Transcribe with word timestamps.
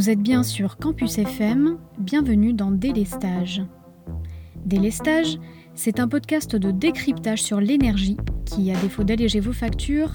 Vous 0.00 0.08
êtes 0.08 0.22
bien 0.22 0.42
sur 0.42 0.78
Campus 0.78 1.18
FM, 1.18 1.76
bienvenue 1.98 2.54
dans 2.54 2.70
Délestage. 2.70 3.62
Délestage, 4.64 5.38
c'est 5.74 6.00
un 6.00 6.08
podcast 6.08 6.56
de 6.56 6.70
décryptage 6.70 7.42
sur 7.42 7.60
l'énergie 7.60 8.16
qui, 8.46 8.72
à 8.72 8.80
défaut 8.80 9.04
d'alléger 9.04 9.40
vos 9.40 9.52
factures, 9.52 10.14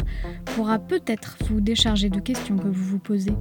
pourra 0.55 0.79
peut-être 0.79 1.37
vous 1.47 1.61
décharger 1.61 2.09
de 2.09 2.19
questions 2.19 2.57
que 2.57 2.67
vous 2.67 2.83
vous 2.83 2.97
posez. 2.97 3.35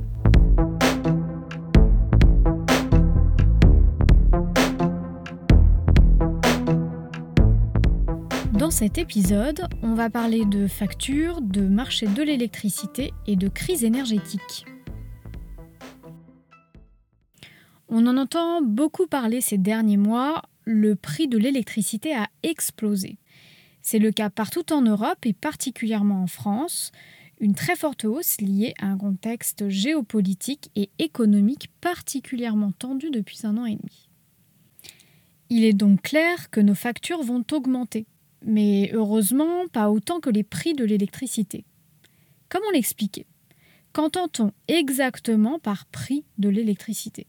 Dans 8.53 8.71
cet 8.71 8.99
épisode, 8.99 9.67
on 9.83 9.95
va 9.95 10.11
parler 10.11 10.45
de 10.45 10.67
factures, 10.67 11.41
de 11.41 11.63
marché 11.63 12.07
de 12.07 12.23
l'électricité 12.23 13.15
et 13.27 13.37
de 13.37 13.49
crise 13.49 13.83
énergétique. 13.83 14.67
On 17.97 18.09
en 18.09 18.17
entend 18.17 18.61
beaucoup 18.61 19.07
parler 19.07 19.41
ces 19.41 19.57
derniers 19.57 19.97
mois, 19.97 20.43
le 20.65 20.97
prix 20.97 21.29
de 21.29 21.39
l'électricité 21.39 22.13
a 22.13 22.29
explosé. 22.43 23.19
C'est 23.83 24.01
le 24.01 24.11
cas 24.11 24.31
partout 24.31 24.73
en 24.73 24.83
Europe 24.83 25.25
et 25.25 25.33
particulièrement 25.33 26.21
en 26.21 26.27
France, 26.27 26.91
une 27.39 27.55
très 27.55 27.77
forte 27.77 28.05
hausse 28.05 28.41
liée 28.41 28.75
à 28.81 28.87
un 28.87 28.99
contexte 28.99 29.69
géopolitique 29.69 30.73
et 30.75 30.91
économique 30.99 31.71
particulièrement 31.81 32.73
tendu 32.73 33.11
depuis 33.13 33.39
un 33.45 33.57
an 33.59 33.65
et 33.65 33.77
demi. 33.77 34.09
Il 35.49 35.63
est 35.63 35.73
donc 35.73 36.03
clair 36.03 36.51
que 36.51 36.59
nos 36.59 36.75
factures 36.75 37.23
vont 37.23 37.45
augmenter, 37.53 38.07
mais 38.45 38.91
heureusement 38.93 39.69
pas 39.73 39.89
autant 39.89 40.19
que 40.19 40.31
les 40.31 40.43
prix 40.43 40.75
de 40.75 40.85
l'électricité. 40.85 41.65
Comment 42.49 42.73
l'expliquer? 42.73 43.25
Qu'entend-on 43.93 44.51
exactement 44.67 45.61
par 45.61 45.87
prix 45.87 46.25
de 46.39 46.49
l'électricité? 46.49 47.29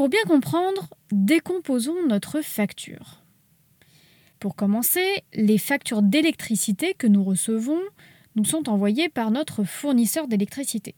Pour 0.00 0.08
bien 0.08 0.24
comprendre, 0.26 0.88
décomposons 1.12 2.06
notre 2.08 2.40
facture. 2.40 3.22
Pour 4.38 4.56
commencer, 4.56 5.04
les 5.34 5.58
factures 5.58 6.00
d'électricité 6.00 6.94
que 6.94 7.06
nous 7.06 7.22
recevons 7.22 7.78
nous 8.34 8.46
sont 8.46 8.70
envoyées 8.70 9.10
par 9.10 9.30
notre 9.30 9.62
fournisseur 9.62 10.26
d'électricité. 10.26 10.94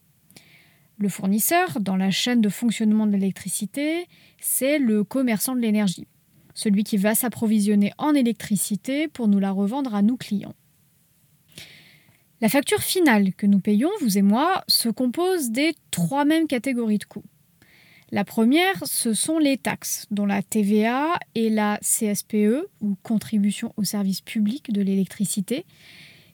Le 0.98 1.08
fournisseur, 1.08 1.80
dans 1.80 1.96
la 1.96 2.12
chaîne 2.12 2.40
de 2.40 2.48
fonctionnement 2.48 3.08
de 3.08 3.10
l'électricité, 3.14 4.06
c'est 4.38 4.78
le 4.78 5.02
commerçant 5.02 5.56
de 5.56 5.60
l'énergie 5.60 6.06
celui 6.54 6.84
qui 6.84 6.96
va 6.96 7.16
s'approvisionner 7.16 7.92
en 7.98 8.14
électricité 8.14 9.08
pour 9.08 9.26
nous 9.26 9.40
la 9.40 9.50
revendre 9.50 9.96
à 9.96 10.02
nous 10.02 10.16
clients. 10.16 10.54
La 12.40 12.48
facture 12.48 12.82
finale 12.82 13.34
que 13.34 13.46
nous 13.46 13.58
payons, 13.58 13.90
vous 14.00 14.16
et 14.16 14.22
moi, 14.22 14.62
se 14.68 14.88
compose 14.90 15.50
des 15.50 15.74
trois 15.90 16.24
mêmes 16.24 16.46
catégories 16.46 16.98
de 16.98 17.04
coûts. 17.04 17.24
La 18.14 18.26
première, 18.26 18.74
ce 18.84 19.14
sont 19.14 19.38
les 19.38 19.56
taxes, 19.56 20.06
dont 20.10 20.26
la 20.26 20.42
TVA 20.42 21.18
et 21.34 21.48
la 21.48 21.78
CSPE, 21.80 22.68
ou 22.82 22.94
contribution 23.02 23.72
au 23.78 23.84
service 23.84 24.20
public 24.20 24.70
de 24.70 24.82
l'électricité, 24.82 25.64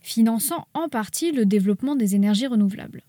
finançant 0.01 0.67
en 0.73 0.89
partie 0.89 1.31
le 1.31 1.45
développement 1.45 1.95
des 1.95 2.15
énergies 2.15 2.47
renouvelables. 2.47 3.01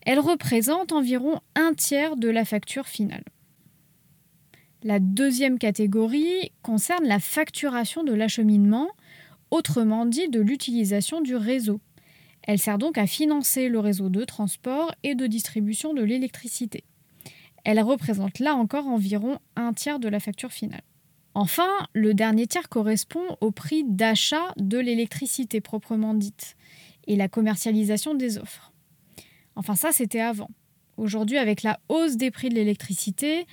Elles 0.00 0.18
représentent 0.18 0.92
environ 0.92 1.40
un 1.56 1.74
tiers 1.74 2.16
de 2.16 2.30
la 2.30 2.46
facture 2.46 2.86
finale. 2.86 3.24
La 4.82 4.98
deuxième 4.98 5.58
catégorie 5.58 6.52
concerne 6.62 7.04
la 7.04 7.20
facturation 7.20 8.02
de 8.02 8.14
l'acheminement, 8.14 8.88
autrement 9.50 10.06
dit 10.06 10.30
de 10.30 10.40
l'utilisation 10.40 11.20
du 11.20 11.36
réseau. 11.36 11.82
Elle 12.44 12.58
sert 12.58 12.78
donc 12.78 12.96
à 12.96 13.06
financer 13.06 13.68
le 13.68 13.78
réseau 13.78 14.08
de 14.08 14.24
transport 14.24 14.94
et 15.02 15.14
de 15.14 15.26
distribution 15.26 15.92
de 15.92 16.02
l'électricité. 16.02 16.82
Elle 17.64 17.80
représente 17.80 18.38
là 18.38 18.54
encore 18.54 18.86
environ 18.86 19.38
un 19.56 19.72
tiers 19.72 19.98
de 19.98 20.08
la 20.08 20.20
facture 20.20 20.52
finale. 20.52 20.82
Enfin, 21.34 21.68
le 21.94 22.14
dernier 22.14 22.46
tiers 22.46 22.68
correspond 22.68 23.36
au 23.40 23.50
prix 23.50 23.84
d'achat 23.84 24.52
de 24.56 24.78
l'électricité 24.78 25.60
proprement 25.60 26.14
dite 26.14 26.56
et 27.06 27.16
la 27.16 27.28
commercialisation 27.28 28.14
des 28.14 28.38
offres. 28.38 28.72
Enfin 29.56 29.74
ça, 29.74 29.90
c'était 29.92 30.20
avant. 30.20 30.50
Aujourd'hui, 30.96 31.38
avec 31.38 31.62
la 31.62 31.80
hausse 31.88 32.16
des 32.16 32.30
prix 32.30 32.50
de 32.50 32.54
l'électricité, 32.54 33.46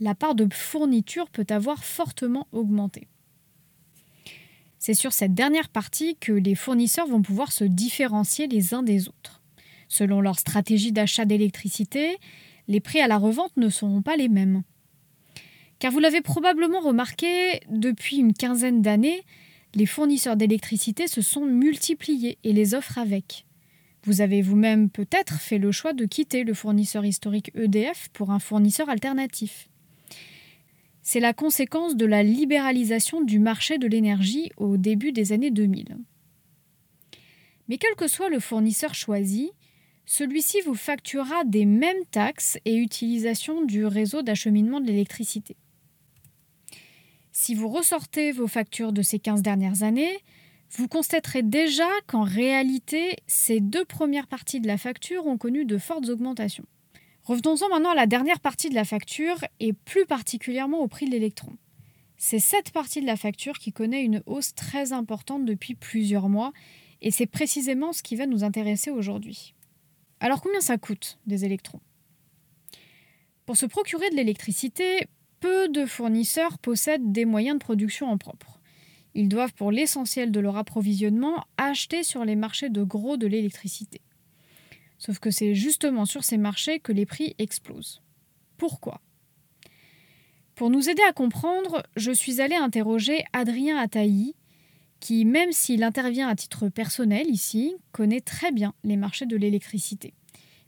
la 0.00 0.14
part 0.14 0.34
de 0.34 0.46
fourniture 0.52 1.30
peut 1.30 1.46
avoir 1.48 1.84
fortement 1.84 2.46
augmenté. 2.52 3.08
C'est 4.78 4.94
sur 4.94 5.14
cette 5.14 5.32
dernière 5.32 5.70
partie 5.70 6.16
que 6.16 6.32
les 6.32 6.54
fournisseurs 6.54 7.06
vont 7.06 7.22
pouvoir 7.22 7.52
se 7.52 7.64
différencier 7.64 8.48
les 8.48 8.74
uns 8.74 8.82
des 8.82 9.08
autres. 9.08 9.40
Selon 9.88 10.20
leur 10.20 10.38
stratégie 10.38 10.92
d'achat 10.92 11.24
d'électricité, 11.24 12.18
les 12.68 12.80
prix 12.80 13.00
à 13.00 13.08
la 13.08 13.18
revente 13.18 13.56
ne 13.56 13.68
seront 13.68 14.02
pas 14.02 14.16
les 14.16 14.28
mêmes. 14.28 14.62
Car 15.78 15.92
vous 15.92 16.00
l'avez 16.00 16.20
probablement 16.20 16.80
remarqué, 16.80 17.60
depuis 17.68 18.16
une 18.16 18.32
quinzaine 18.32 18.82
d'années, 18.82 19.24
les 19.74 19.86
fournisseurs 19.86 20.36
d'électricité 20.36 21.06
se 21.06 21.20
sont 21.20 21.44
multipliés 21.44 22.38
et 22.44 22.52
les 22.52 22.74
offres 22.74 22.98
avec. 22.98 23.44
Vous 24.04 24.20
avez 24.20 24.42
vous-même 24.42 24.90
peut-être 24.90 25.40
fait 25.40 25.58
le 25.58 25.72
choix 25.72 25.92
de 25.92 26.04
quitter 26.04 26.44
le 26.44 26.54
fournisseur 26.54 27.04
historique 27.04 27.50
EDF 27.54 28.08
pour 28.12 28.30
un 28.30 28.38
fournisseur 28.38 28.88
alternatif. 28.88 29.68
C'est 31.02 31.20
la 31.20 31.32
conséquence 31.32 31.96
de 31.96 32.06
la 32.06 32.22
libéralisation 32.22 33.22
du 33.22 33.38
marché 33.38 33.78
de 33.78 33.86
l'énergie 33.86 34.50
au 34.56 34.76
début 34.76 35.12
des 35.12 35.32
années 35.32 35.50
2000. 35.50 35.96
Mais 37.68 37.78
quel 37.78 37.94
que 37.94 38.08
soit 38.08 38.28
le 38.28 38.40
fournisseur 38.40 38.94
choisi, 38.94 39.50
celui-ci 40.06 40.60
vous 40.62 40.74
facturera 40.74 41.44
des 41.44 41.64
mêmes 41.64 42.04
taxes 42.10 42.58
et 42.64 42.76
utilisation 42.76 43.64
du 43.64 43.86
réseau 43.86 44.22
d'acheminement 44.22 44.80
de 44.80 44.86
l'électricité. 44.86 45.56
Si 47.32 47.54
vous 47.54 47.68
ressortez 47.68 48.30
vos 48.30 48.46
factures 48.46 48.92
de 48.92 49.02
ces 49.02 49.18
15 49.18 49.42
dernières 49.42 49.82
années, 49.82 50.18
vous 50.70 50.88
constaterez 50.88 51.42
déjà 51.42 51.88
qu'en 52.06 52.22
réalité, 52.22 53.16
ces 53.26 53.60
deux 53.60 53.84
premières 53.84 54.26
parties 54.26 54.60
de 54.60 54.66
la 54.66 54.78
facture 54.78 55.26
ont 55.26 55.38
connu 55.38 55.64
de 55.64 55.78
fortes 55.78 56.08
augmentations. 56.08 56.66
Revenons-en 57.24 57.68
maintenant 57.68 57.92
à 57.92 57.94
la 57.94 58.06
dernière 58.06 58.40
partie 58.40 58.68
de 58.68 58.74
la 58.74 58.84
facture 58.84 59.38
et 59.58 59.72
plus 59.72 60.04
particulièrement 60.04 60.80
au 60.80 60.88
prix 60.88 61.06
de 61.06 61.12
l'électron. 61.12 61.56
C'est 62.16 62.38
cette 62.38 62.70
partie 62.70 63.00
de 63.00 63.06
la 63.06 63.16
facture 63.16 63.58
qui 63.58 63.72
connaît 63.72 64.02
une 64.02 64.22
hausse 64.26 64.54
très 64.54 64.92
importante 64.92 65.44
depuis 65.44 65.74
plusieurs 65.74 66.28
mois 66.28 66.52
et 67.02 67.10
c'est 67.10 67.26
précisément 67.26 67.92
ce 67.92 68.02
qui 68.02 68.16
va 68.16 68.26
nous 68.26 68.44
intéresser 68.44 68.90
aujourd'hui. 68.90 69.53
Alors 70.24 70.40
combien 70.40 70.62
ça 70.62 70.78
coûte 70.78 71.18
des 71.26 71.44
électrons? 71.44 71.82
Pour 73.44 73.58
se 73.58 73.66
procurer 73.66 74.08
de 74.08 74.16
l'électricité, 74.16 75.06
peu 75.38 75.68
de 75.68 75.84
fournisseurs 75.84 76.56
possèdent 76.56 77.12
des 77.12 77.26
moyens 77.26 77.58
de 77.58 77.62
production 77.62 78.06
en 78.08 78.16
propre. 78.16 78.58
Ils 79.12 79.28
doivent 79.28 79.52
pour 79.52 79.70
l'essentiel 79.70 80.32
de 80.32 80.40
leur 80.40 80.56
approvisionnement 80.56 81.44
acheter 81.58 82.02
sur 82.02 82.24
les 82.24 82.36
marchés 82.36 82.70
de 82.70 82.82
gros 82.82 83.18
de 83.18 83.26
l'électricité. 83.26 84.00
Sauf 84.96 85.18
que 85.18 85.30
c'est 85.30 85.54
justement 85.54 86.06
sur 86.06 86.24
ces 86.24 86.38
marchés 86.38 86.80
que 86.80 86.92
les 86.92 87.04
prix 87.04 87.34
explosent. 87.36 88.00
Pourquoi? 88.56 89.02
Pour 90.54 90.70
nous 90.70 90.88
aider 90.88 91.02
à 91.06 91.12
comprendre, 91.12 91.82
je 91.96 92.12
suis 92.12 92.40
allée 92.40 92.56
interroger 92.56 93.24
Adrien 93.34 93.76
Ataï, 93.76 94.34
qui, 95.04 95.26
même 95.26 95.52
s'il 95.52 95.82
intervient 95.82 96.28
à 96.28 96.34
titre 96.34 96.70
personnel 96.70 97.26
ici, 97.28 97.74
connaît 97.92 98.22
très 98.22 98.52
bien 98.52 98.72
les 98.84 98.96
marchés 98.96 99.26
de 99.26 99.36
l'électricité, 99.36 100.14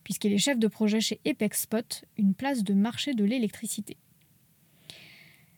puisqu'il 0.04 0.30
est 0.34 0.36
chef 0.36 0.58
de 0.58 0.68
projet 0.68 1.00
chez 1.00 1.18
Spot, 1.52 2.04
une 2.18 2.34
place 2.34 2.62
de 2.62 2.74
marché 2.74 3.14
de 3.14 3.24
l'électricité. 3.24 3.96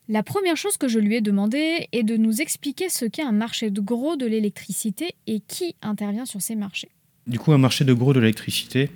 La 0.09 0.23
première 0.23 0.57
chose 0.57 0.77
que 0.77 0.87
je 0.87 1.01
lui 1.01 1.17
ai 1.17 1.21
demandé 1.21 1.89
est 1.91 2.05
de 2.05 2.17
nous 2.17 2.41
expliquer 2.41 2.89
ce 2.89 3.05
qu'est 3.05 3.25
un 3.25 3.33
marché 3.33 3.71
de 3.71 3.81
gros 3.81 4.15
de 4.15 4.27
l'électricité 4.27 5.17
et 5.27 5.41
qui 5.41 5.75
intervient 5.83 6.25
sur 6.25 6.41
ces 6.41 6.55
marchés. 6.55 6.91
Du 7.27 7.41
coup, 7.41 7.51
un 7.51 7.59
marché 7.59 7.85
de 7.85 7.93
gros 7.93 8.13
de 8.13 8.21
l'électricité, 8.21 8.91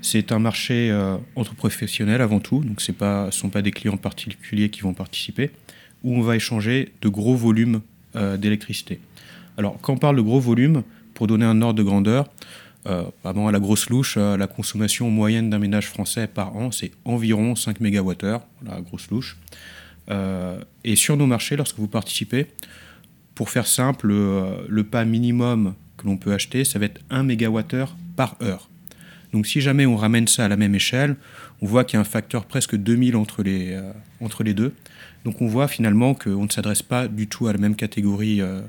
c'est 0.00 0.32
un 0.32 0.38
marché 0.38 0.90
euh, 0.90 1.18
entre 1.34 1.54
professionnels 1.54 2.22
avant 2.22 2.40
tout, 2.40 2.64
donc 2.64 2.80
ce 2.80 2.90
ne 2.90 3.30
sont 3.30 3.50
pas 3.50 3.60
des 3.60 3.70
clients 3.70 3.98
particuliers 3.98 4.70
qui 4.70 4.80
vont 4.80 4.94
participer, 4.94 5.50
où 6.04 6.14
on 6.14 6.22
va 6.22 6.36
échanger 6.36 6.94
de 7.02 7.08
gros 7.10 7.36
volumes 7.36 7.82
euh, 8.14 8.38
d'électricité. 8.38 8.98
Alors, 9.56 9.78
quand 9.80 9.94
on 9.94 9.98
parle 9.98 10.16
de 10.16 10.22
gros 10.22 10.40
volumes, 10.40 10.82
pour 11.14 11.26
donner 11.26 11.44
un 11.44 11.62
ordre 11.62 11.78
de 11.78 11.82
grandeur, 11.82 12.28
euh, 12.86 13.04
à 13.24 13.32
la 13.32 13.58
grosse 13.58 13.88
louche, 13.90 14.16
euh, 14.16 14.36
la 14.36 14.46
consommation 14.46 15.10
moyenne 15.10 15.50
d'un 15.50 15.58
ménage 15.58 15.88
français 15.88 16.26
par 16.26 16.56
an, 16.56 16.70
c'est 16.70 16.92
environ 17.04 17.56
5 17.56 17.80
MWh, 17.80 18.38
la 18.64 18.80
grosse 18.80 19.10
louche. 19.10 19.36
et 20.84 20.94
sur 20.94 21.16
nos 21.16 21.26
marchés, 21.26 21.56
lorsque 21.56 21.78
vous 21.78 21.88
participez, 21.88 22.46
pour 23.34 23.50
faire 23.50 23.66
simple, 23.66 24.08
le 24.08 24.84
pas 24.84 25.04
minimum 25.04 25.74
que 25.96 26.06
l'on 26.06 26.16
peut 26.16 26.32
acheter, 26.32 26.64
ça 26.64 26.78
va 26.78 26.86
être 26.86 27.00
1 27.10 27.24
MWh 27.24 27.86
par 28.14 28.36
heure. 28.40 28.68
Donc 29.32 29.46
si 29.46 29.60
jamais 29.60 29.86
on 29.86 29.96
ramène 29.96 30.28
ça 30.28 30.44
à 30.44 30.48
la 30.48 30.56
même 30.56 30.74
échelle, 30.74 31.16
on 31.60 31.66
voit 31.66 31.84
qu'il 31.84 31.94
y 31.94 31.98
a 31.98 32.00
un 32.00 32.04
facteur 32.04 32.46
presque 32.46 32.76
2000 32.76 33.16
entre 33.16 33.42
les, 33.42 33.72
euh, 33.72 33.92
entre 34.20 34.44
les 34.44 34.54
deux. 34.54 34.72
Donc 35.24 35.42
on 35.42 35.46
voit 35.46 35.68
finalement 35.68 36.14
qu'on 36.14 36.44
ne 36.44 36.48
s'adresse 36.48 36.82
pas 36.82 37.08
du 37.08 37.26
tout 37.26 37.46
à 37.46 37.52
la 37.52 37.58
même 37.58 37.76
catégorie 37.76 38.40
euh, 38.40 38.62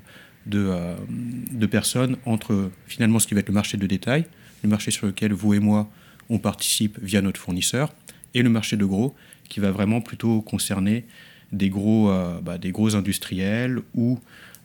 de, 0.48 0.66
euh, 0.70 0.96
de, 1.52 1.66
personnes 1.66 2.18
entre 2.26 2.72
finalement 2.88 3.20
ce 3.20 3.28
qui 3.28 3.34
va 3.34 3.42
être 3.42 3.50
le 3.50 3.54
marché 3.54 3.78
de 3.78 3.86
détail, 3.86 4.26
le 4.64 4.70
marché 4.70 4.92
sur 4.92 5.06
lequel 5.06 5.34
vous 5.34 5.54
et 5.54 5.60
moi 5.60 5.90
on 6.30 6.40
participe 6.40 6.98
via 7.02 7.22
notre 7.22 7.40
fournisseur, 7.40 7.94
et 8.34 8.42
le 8.42 8.50
marché 8.50 8.78
de 8.78 8.86
gros, 8.86 9.16
qui 9.50 9.60
va 9.60 9.72
vraiment 9.72 10.02
plutôt 10.02 10.42
concerner 10.42 11.06
des 11.52 11.70
gros, 11.70 12.10
euh, 12.10 12.42
bah, 12.42 12.58
des 12.58 12.72
gros 12.72 12.96
industriels 12.96 13.80
ou 13.94 14.20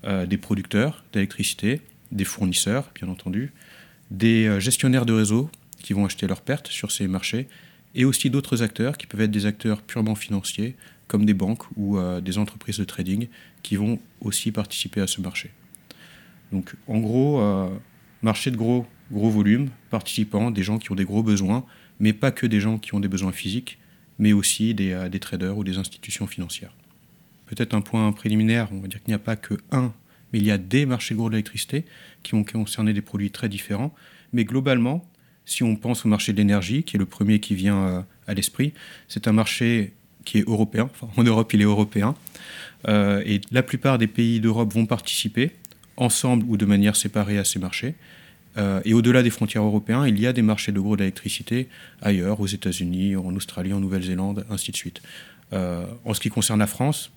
euh, 0.05 0.27
des 0.27 0.37
producteurs 0.37 1.05
d'électricité, 1.13 1.81
des 2.11 2.25
fournisseurs, 2.25 2.91
bien 2.95 3.09
entendu, 3.09 3.53
des 4.11 4.61
gestionnaires 4.61 5.07
de 5.07 5.13
réseau 5.13 5.51
qui 5.83 5.95
vont 5.95 6.05
acheter 6.05 6.27
leurs 6.27 6.43
pertes 6.43 6.69
sur 6.69 6.91
ces 6.93 7.09
marchés, 7.09 7.49
et 7.95 8.05
aussi 8.05 8.31
d'autres 8.31 8.63
acteurs 8.63 8.99
qui 8.99 9.07
peuvent 9.07 9.23
être 9.23 9.31
des 9.31 9.47
acteurs 9.47 9.83
purement 9.83 10.15
financiers, 10.15 10.75
comme 11.09 11.25
des 11.25 11.35
banques 11.35 11.65
ou 11.77 11.99
des 12.21 12.39
entreprises 12.39 12.79
de 12.79 12.85
trading, 12.85 13.29
qui 13.63 13.77
vont 13.77 13.99
aussi 14.21 14.53
participer 14.53 15.01
à 15.01 15.07
ce 15.07 15.21
marché. 15.21 15.51
Donc 16.53 16.75
en 16.87 17.01
gros, 17.01 17.41
marché 18.23 18.51
de 18.51 18.57
gros, 18.57 18.87
gros 19.11 19.31
volume, 19.31 19.69
participants, 19.91 20.51
des 20.51 20.63
gens 20.63 20.79
qui 20.79 20.93
ont 20.93 20.95
des 20.95 21.05
gros 21.05 21.23
besoins, 21.23 21.65
mais 22.01 22.13
pas 22.13 22.31
que 22.31 22.47
des 22.47 22.61
gens 22.61 22.79
qui 22.79 22.95
ont 22.95 23.01
des 23.01 23.09
besoins 23.09 23.33
physiques, 23.33 23.79
mais 24.19 24.33
aussi 24.33 24.75
des, 24.75 24.93
euh, 24.93 25.09
des 25.09 25.21
traders 25.21 25.57
ou 25.57 25.65
des 25.65 25.79
institutions 25.79 26.27
financières. 26.27 26.75
Peut-être 27.47 27.75
un 27.75 27.81
point 27.81 28.11
préliminaire, 28.13 28.69
on 28.73 28.81
va 28.81 28.89
dire 28.89 29.03
qu'il 29.03 29.11
n'y 29.11 29.15
a 29.15 29.19
pas 29.19 29.37
que 29.37 29.55
un, 29.71 29.93
mais 30.33 30.39
il 30.39 30.47
y 30.47 30.51
a 30.51 30.59
des 30.59 30.87
marchés 30.87 31.15
gros 31.15 31.29
de 31.29 31.35
l'électricité 31.35 31.85
qui 32.23 32.33
vont 32.33 32.45
concerner 32.45 32.93
des 32.93 33.03
produits 33.03 33.31
très 33.31 33.49
différents. 33.49 33.95
Mais 34.33 34.45
globalement, 34.45 35.07
si 35.45 35.63
on 35.63 35.77
pense 35.77 36.07
au 36.07 36.09
marché 36.09 36.33
de 36.33 36.39
l'énergie, 36.39 36.85
qui 36.85 36.97
est 36.97 36.99
le 36.99 37.07
premier 37.07 37.41
qui 37.41 37.55
vient 37.55 37.77
euh, 37.77 38.03
à 38.27 38.35
l'esprit, 38.35 38.73
c'est 39.09 39.29
un 39.29 39.33
marché 39.33 39.93
qui 40.25 40.39
est 40.39 40.49
européen. 40.49 40.89
Enfin, 40.93 41.09
en 41.17 41.25
Europe, 41.25 41.53
il 41.53 41.61
est 41.61 41.65
européen. 41.65 42.15
Euh, 42.89 43.23
et 43.27 43.41
la 43.51 43.63
plupart 43.63 43.99
des 43.99 44.07
pays 44.07 44.41
d'Europe 44.41 44.73
vont 44.73 44.87
participer, 44.87 45.53
ensemble 46.03 46.45
ou 46.49 46.57
de 46.57 46.67
manière 46.67 46.97
séparée, 46.97 47.39
à 47.39 47.45
ces 47.45 47.59
marchés. 47.59 47.95
Euh, 48.59 48.83
et 48.85 48.93
au-delà 48.93 49.23
des 49.23 49.31
frontières 49.31 49.63
européennes, 49.63 50.05
il 50.07 50.21
y 50.21 50.27
a 50.27 50.33
des 50.33 50.43
marchés 50.43 50.73
de 50.73 50.81
gros 50.81 50.97
d'électricité 50.97 51.69
ailleurs, 52.03 52.41
aux 52.41 52.47
États-Unis, 52.47 53.17
en 53.17 53.35
Australie, 53.35 53.73
en 53.73 53.81
Nouvelle-Zélande, 53.81 54.45
ainsi 54.51 54.73
de 54.73 54.77
suite. 54.77 55.01
Euh, 55.53 55.87
en 56.05 56.15
ce 56.15 56.21
qui 56.21 56.29
concerne 56.29 56.59
la 56.59 56.67
France, 56.67 57.13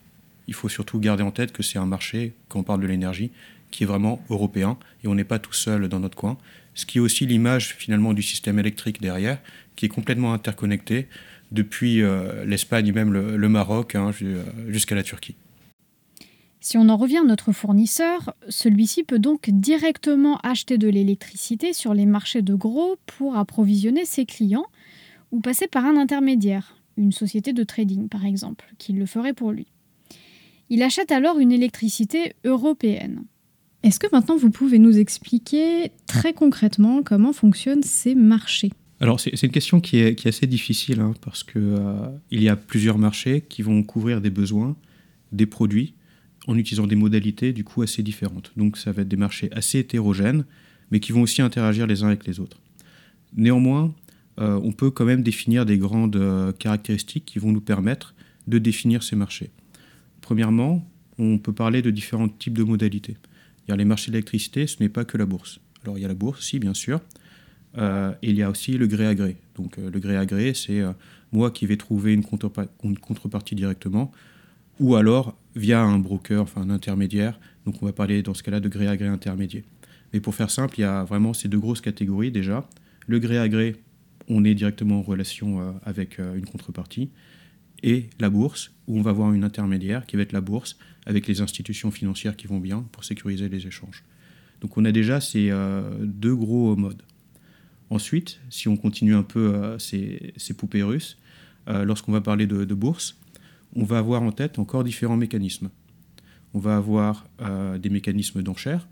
il 0.47 0.53
faut 0.53 0.69
surtout 0.69 0.99
garder 0.99 1.23
en 1.23 1.31
tête 1.31 1.51
que 1.51 1.63
c'est 1.63 1.79
un 1.79 1.85
marché, 1.85 2.33
quand 2.47 2.59
on 2.59 2.63
parle 2.63 2.81
de 2.81 2.87
l'énergie, 2.87 3.31
qui 3.71 3.83
est 3.83 3.87
vraiment 3.87 4.23
européen 4.29 4.77
et 5.03 5.07
on 5.07 5.15
n'est 5.15 5.25
pas 5.25 5.39
tout 5.39 5.53
seul 5.53 5.89
dans 5.89 5.99
notre 5.99 6.15
coin. 6.15 6.37
Ce 6.75 6.85
qui 6.85 6.99
est 6.99 7.01
aussi 7.01 7.25
l'image 7.25 7.75
finalement 7.77 8.13
du 8.13 8.21
système 8.21 8.59
électrique 8.59 9.01
derrière, 9.01 9.39
qui 9.75 9.85
est 9.85 9.89
complètement 9.89 10.33
interconnecté 10.33 11.07
depuis 11.51 12.01
euh, 12.01 12.45
l'Espagne 12.45 12.87
et 12.87 12.91
même 12.91 13.11
le, 13.13 13.49
Maroc 13.49 13.95
hein, 13.95 14.11
jusqu'à 14.67 14.95
la 14.95 15.03
Turquie. 15.03 15.35
Si 16.65 16.79
on 16.79 16.89
en 16.89 16.97
revient 16.97 17.17
à 17.17 17.23
notre 17.23 17.51
fournisseur, 17.51 18.33
celui-ci 18.49 19.03
peut 19.03 19.19
donc 19.19 19.51
directement 19.51 20.39
acheter 20.39 20.79
de 20.79 20.87
l'électricité 20.87 21.73
sur 21.73 21.93
les 21.93 22.07
marchés 22.07 22.41
de 22.41 22.55
gros 22.55 22.95
pour 23.05 23.37
approvisionner 23.37 24.03
ses 24.03 24.25
clients 24.25 24.65
ou 25.31 25.41
passer 25.41 25.67
par 25.67 25.85
un 25.85 25.95
intermédiaire, 25.95 26.81
une 26.97 27.11
société 27.11 27.53
de 27.53 27.63
trading 27.63 28.09
par 28.09 28.25
exemple, 28.25 28.73
qui 28.79 28.93
le 28.93 29.05
ferait 29.05 29.35
pour 29.35 29.51
lui. 29.51 29.67
Il 30.71 30.81
achète 30.81 31.11
alors 31.11 31.37
une 31.37 31.51
électricité 31.51 32.33
européenne. 32.45 33.25
Est-ce 33.83 33.99
que 33.99 34.07
maintenant 34.11 34.35
vous 34.35 34.49
pouvez 34.49 34.79
nous 34.79 34.97
expliquer 34.97 35.91
très 36.07 36.33
concrètement 36.33 37.03
comment 37.03 37.31
fonctionnent 37.31 37.83
ces 37.83 38.15
marchés? 38.15 38.71
Alors 38.99 39.19
c'est 39.19 39.39
une 39.39 39.51
question 39.51 39.81
qui 39.81 39.97
est, 39.97 40.25
assez 40.25 40.47
difficile 40.47 40.99
hein, 41.01 41.13
parce 41.21 41.43
qu'il 41.43 41.61
euh, 41.61 42.09
y 42.31 42.49
a 42.49 42.55
plusieurs 42.55 42.97
marchés 42.97 43.41
qui 43.41 43.61
vont 43.61 43.83
couvrir 43.83 44.19
des 44.19 44.31
besoins, 44.31 44.75
des 45.31 45.45
produits 45.45 45.93
en 46.47 46.57
utilisant 46.57 46.87
des 46.87 46.95
modalités 46.95 47.53
du 47.53 47.63
coup 47.63 47.81
assez 47.81 48.03
différentes. 48.03 48.51
Donc 48.55 48.77
ça 48.77 48.91
va 48.91 49.01
être 49.01 49.07
des 49.07 49.17
marchés 49.17 49.49
assez 49.51 49.79
hétérogènes, 49.79 50.45
mais 50.91 50.99
qui 50.99 51.11
vont 51.11 51.21
aussi 51.21 51.41
interagir 51.41 51.87
les 51.87 52.03
uns 52.03 52.07
avec 52.07 52.25
les 52.25 52.39
autres. 52.39 52.59
Néanmoins, 53.35 53.93
euh, 54.39 54.59
on 54.63 54.71
peut 54.71 54.91
quand 54.91 55.05
même 55.05 55.23
définir 55.23 55.65
des 55.65 55.77
grandes 55.77 56.15
euh, 56.15 56.51
caractéristiques 56.51 57.25
qui 57.25 57.39
vont 57.39 57.51
nous 57.51 57.61
permettre 57.61 58.13
de 58.47 58.59
définir 58.59 59.01
ces 59.03 59.15
marchés. 59.15 59.49
Premièrement, 60.21 60.87
on 61.17 61.37
peut 61.37 61.53
parler 61.53 61.81
de 61.81 61.91
différents 61.91 62.27
types 62.27 62.57
de 62.57 62.63
modalités. 62.63 63.17
Les 63.67 63.85
marchés 63.85 64.11
d'électricité, 64.11 64.67
ce 64.67 64.81
n'est 64.81 64.89
pas 64.89 65.05
que 65.05 65.17
la 65.17 65.25
bourse. 65.25 65.59
Alors 65.83 65.97
il 65.97 66.01
y 66.01 66.05
a 66.05 66.07
la 66.07 66.13
bourse, 66.13 66.45
si 66.45 66.59
bien 66.59 66.75
sûr, 66.75 67.01
euh, 67.77 68.13
il 68.21 68.35
y 68.35 68.43
a 68.43 68.49
aussi 68.49 68.77
le 68.77 68.85
gré 68.85 69.07
à 69.07 69.15
gré. 69.15 69.37
Donc 69.55 69.77
le 69.77 69.99
gré 69.99 70.15
à 70.17 70.25
gré, 70.25 70.53
c'est 70.53 70.83
moi 71.31 71.49
qui 71.49 71.65
vais 71.65 71.77
trouver 71.77 72.13
une 72.13 72.23
contrepartie 72.23 73.55
directement 73.55 74.11
ou 74.79 74.95
alors 74.95 75.37
via 75.55 75.81
un 75.81 75.99
broker, 75.99 76.41
enfin 76.41 76.61
un 76.61 76.69
intermédiaire. 76.69 77.39
Donc 77.65 77.81
on 77.81 77.85
va 77.85 77.93
parler 77.93 78.21
dans 78.21 78.33
ce 78.33 78.43
cas-là 78.43 78.59
de 78.59 78.69
gré 78.69 78.87
à 78.87 78.97
gré 78.97 79.07
intermédiaire. 79.07 79.63
Mais 80.13 80.19
pour 80.19 80.35
faire 80.35 80.51
simple, 80.51 80.75
il 80.77 80.81
y 80.81 80.85
a 80.85 81.03
vraiment 81.03 81.33
ces 81.33 81.47
deux 81.47 81.59
grosses 81.59 81.81
catégories 81.81 82.31
déjà. 82.31 82.67
Le 83.07 83.19
gré 83.19 83.37
à 83.37 83.47
gré, 83.47 83.75
on 84.27 84.43
est 84.43 84.55
directement 84.55 84.99
en 84.99 85.01
relation 85.01 85.61
euh, 85.61 85.71
avec 85.83 86.19
euh, 86.19 86.35
une 86.35 86.45
contrepartie. 86.45 87.09
Et 87.83 88.09
la 88.19 88.29
bourse, 88.29 88.71
où 88.87 88.97
on 88.97 89.01
va 89.01 89.11
avoir 89.11 89.33
une 89.33 89.43
intermédiaire 89.43 90.05
qui 90.05 90.15
va 90.15 90.23
être 90.23 90.31
la 90.31 90.41
bourse 90.41 90.77
avec 91.05 91.27
les 91.27 91.41
institutions 91.41 91.91
financières 91.91 92.35
qui 92.35 92.47
vont 92.47 92.59
bien 92.59 92.85
pour 92.91 93.03
sécuriser 93.03 93.49
les 93.49 93.67
échanges. 93.67 94.03
Donc 94.61 94.77
on 94.77 94.85
a 94.85 94.91
déjà 94.91 95.21
ces 95.21 95.51
euh, 95.51 95.83
deux 96.01 96.35
gros 96.35 96.75
modes. 96.75 97.03
Ensuite, 97.89 98.39
si 98.49 98.67
on 98.67 98.77
continue 98.77 99.13
un 99.13 99.21
peu 99.21 99.77
ces, 99.77 100.33
poupées 100.57 100.81
russes, 100.81 101.19
lorsqu'on 101.67 102.11
va 102.11 102.19
parler 102.19 102.47
de 102.47 102.73
bourse, 102.73 103.15
on 103.75 103.83
va 103.83 103.97
avoir 103.97 104.21
en 104.21 104.31
tête 104.31 104.57
encore 104.57 104.83
différents 104.83 105.17
mécanismes. 105.17 105.69
On 106.53 106.59
va 106.59 106.77
avoir 106.77 107.27
euh, 107.41 107.77
des 107.77 107.89
mécanismes 107.89 108.41
d'enchères. 108.41 108.87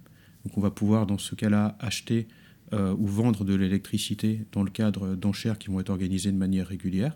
On 0.56 0.59
va 0.59 0.71
pouvoir 0.71 1.07
dans 1.07 1.18
ce 1.18 1.35
cas-là 1.35 1.77
acheter 1.80 2.27
euh, 2.74 2.94
ou 2.97 3.07
vendre 3.07 3.45
de 3.45 3.56
l'électricité 3.56 4.45
dans 4.51 4.63
le 4.63 4.69
cadre 4.69 5.15
d'enchères 5.15 5.57
qui 5.57 5.69
vont 5.69 5.80
être 5.80 5.89
organisées 5.89 6.31
de 6.31 6.38
manière 6.38 6.68
régulière. 6.68 7.15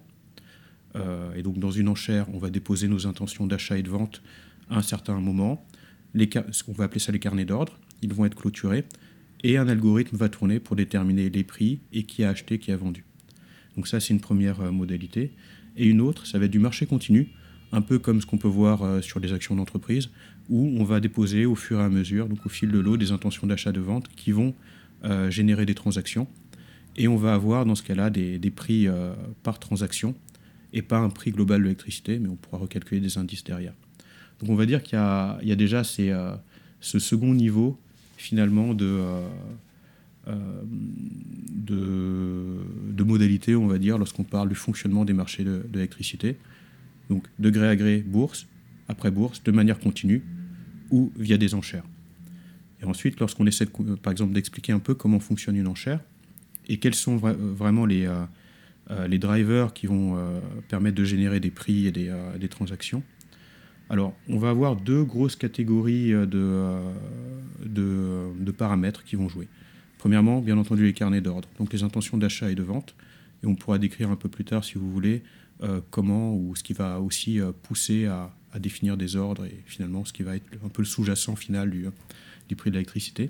Euh, 0.95 1.33
et 1.35 1.43
donc 1.43 1.59
dans 1.59 1.71
une 1.71 1.89
enchère, 1.89 2.27
on 2.33 2.37
va 2.37 2.49
déposer 2.49 2.87
nos 2.87 3.05
intentions 3.05 3.45
d'achat 3.45 3.77
et 3.77 3.83
de 3.83 3.89
vente 3.89 4.21
à 4.69 4.77
un 4.77 4.81
certain 4.81 5.19
moment. 5.19 5.65
Les, 6.13 6.29
on 6.69 6.71
va 6.71 6.85
appeler 6.85 7.01
ça 7.01 7.11
les 7.11 7.19
carnets 7.19 7.45
d'ordre. 7.45 7.77
Ils 8.01 8.13
vont 8.13 8.23
être 8.23 8.35
clôturés 8.35 8.85
et 9.43 9.57
un 9.57 9.67
algorithme 9.67 10.15
va 10.15 10.29
tourner 10.29 10.61
pour 10.61 10.77
déterminer 10.77 11.29
les 11.29 11.43
prix 11.43 11.81
et 11.91 12.03
qui 12.03 12.23
a 12.23 12.29
acheté, 12.29 12.59
qui 12.59 12.71
a 12.71 12.77
vendu. 12.77 13.03
Donc 13.75 13.89
ça, 13.89 13.99
c'est 13.99 14.13
une 14.13 14.21
première 14.21 14.71
modalité. 14.71 15.33
Et 15.75 15.85
une 15.85 16.01
autre, 16.01 16.25
ça 16.25 16.39
va 16.39 16.45
être 16.45 16.51
du 16.51 16.59
marché 16.59 16.85
continu 16.85 17.33
un 17.71 17.81
peu 17.81 17.99
comme 17.99 18.21
ce 18.21 18.25
qu'on 18.25 18.37
peut 18.37 18.47
voir 18.47 18.83
euh, 18.83 19.01
sur 19.01 19.19
les 19.19 19.33
actions 19.33 19.55
d'entreprise, 19.55 20.09
où 20.49 20.75
on 20.79 20.83
va 20.83 20.99
déposer 20.99 21.45
au 21.45 21.55
fur 21.55 21.79
et 21.79 21.83
à 21.83 21.89
mesure, 21.89 22.27
donc 22.27 22.45
au 22.45 22.49
fil 22.49 22.71
de 22.71 22.79
l'eau, 22.79 22.97
des 22.97 23.11
intentions 23.11 23.47
d'achat-de-vente 23.47 24.07
qui 24.15 24.31
vont 24.31 24.53
euh, 25.03 25.29
générer 25.29 25.65
des 25.65 25.75
transactions. 25.75 26.27
Et 26.95 27.07
on 27.07 27.17
va 27.17 27.33
avoir 27.33 27.65
dans 27.65 27.75
ce 27.75 27.83
cas-là 27.83 28.09
des, 28.09 28.51
prix 28.55 28.87
euh, 28.87 29.13
par 29.43 29.59
transaction 29.59 30.15
et 30.73 30.81
pas 30.81 30.97
un 30.97 31.09
prix 31.09 31.31
global 31.31 31.59
de 31.59 31.65
l'électricité, 31.65 32.19
mais 32.19 32.27
on 32.27 32.35
pourra 32.35 32.57
recalculer 32.57 33.01
des 33.01 33.17
indices 33.17 33.43
derrière. 33.43 33.73
Donc 34.39 34.49
on 34.49 34.55
va 34.55 34.65
dire 34.65 34.83
qu'il 34.83 34.97
y, 34.97 35.51
a 35.51 35.55
déjà 35.55 35.83
ce 35.83 36.39
second 36.81 37.33
niveau 37.33 37.79
finalement 38.17 38.73
de, 38.73 39.01
de, 40.27 43.03
modalités, 43.03 43.55
on 43.55 43.67
va 43.67 43.77
dire, 43.77 43.97
lorsqu'on 43.97 44.23
parle 44.23 44.49
du 44.49 44.55
fonctionnement 44.55 45.05
des 45.05 45.13
marchés 45.13 45.43
de 45.43 45.63
l'électricité 45.73 46.37
donc 47.09 47.27
de 47.39 47.49
gré 47.49 47.67
à 47.67 47.75
gré, 47.75 47.99
bourse, 47.99 48.47
après 48.87 49.11
bourse, 49.11 49.43
de 49.43 49.51
manière 49.51 49.79
continue, 49.79 50.23
ou 50.91 51.11
via 51.17 51.37
des 51.37 51.53
enchères. 51.53 51.83
Et 52.81 52.85
ensuite, 52.85 53.19
lorsqu'on 53.19 53.45
essaie, 53.47 53.65
par 54.01 54.11
exemple, 54.11 54.33
d'expliquer 54.33 54.71
un 54.71 54.79
peu 54.79 54.93
comment 54.93 55.19
fonctionne 55.19 55.55
une 55.55 55.67
enchère, 55.67 55.99
et 56.67 56.77
quels 56.77 56.95
sont 56.95 57.17
vraiment 57.17 57.85
les, 57.85 58.05
euh, 58.05 58.23
euh, 58.91 59.07
les 59.07 59.17
drivers 59.17 59.73
qui 59.73 59.87
vont 59.87 60.17
euh, 60.17 60.39
permettre 60.67 60.95
de 60.95 61.03
générer 61.03 61.39
des 61.39 61.51
prix 61.51 61.87
et 61.87 61.91
des, 61.91 62.47
transactions, 62.49 63.03
alors 63.89 64.13
on 64.27 64.37
va 64.37 64.49
avoir 64.49 64.75
deux 64.75 65.03
grosses 65.03 65.37
catégories 65.37 66.11
de, 66.11 66.73
de, 67.65 68.27
de 68.37 68.51
paramètres 68.51 69.03
qui 69.05 69.15
vont 69.15 69.29
jouer. 69.29 69.47
Premièrement, 69.97 70.41
bien 70.41 70.57
entendu, 70.57 70.83
les 70.83 70.93
carnets 70.93 71.21
d'ordre, 71.21 71.47
donc 71.57 71.71
les 71.73 71.83
intentions 71.83 72.17
d'achat 72.17 72.51
et 72.51 72.55
de 72.55 72.63
vente, 72.63 72.95
et 73.43 73.47
on 73.47 73.55
pourra 73.55 73.77
décrire 73.77 74.11
un 74.11 74.15
peu 74.15 74.29
plus 74.29 74.43
tard, 74.43 74.63
si 74.63 74.75
vous 74.75 74.91
voulez, 74.91 75.23
comment 75.89 76.35
ou 76.35 76.55
ce 76.55 76.63
qui 76.63 76.73
va 76.73 76.99
aussi 76.99 77.39
euh, 77.39 77.51
pousser 77.51 78.05
à, 78.05 78.33
définir 78.59 78.97
des 78.97 79.15
ordres 79.15 79.45
et 79.45 79.61
finalement 79.67 80.03
ce 80.03 80.11
qui 80.11 80.23
va 80.23 80.35
être 80.35 80.45
un 80.65 80.69
peu 80.69 80.81
le 80.81 80.87
sous-jacent 80.87 81.35
final 81.35 81.69
du, 81.69 81.85
du 82.49 82.55
prix 82.55 82.71
de 82.71 82.75
l'électricité. 82.75 83.29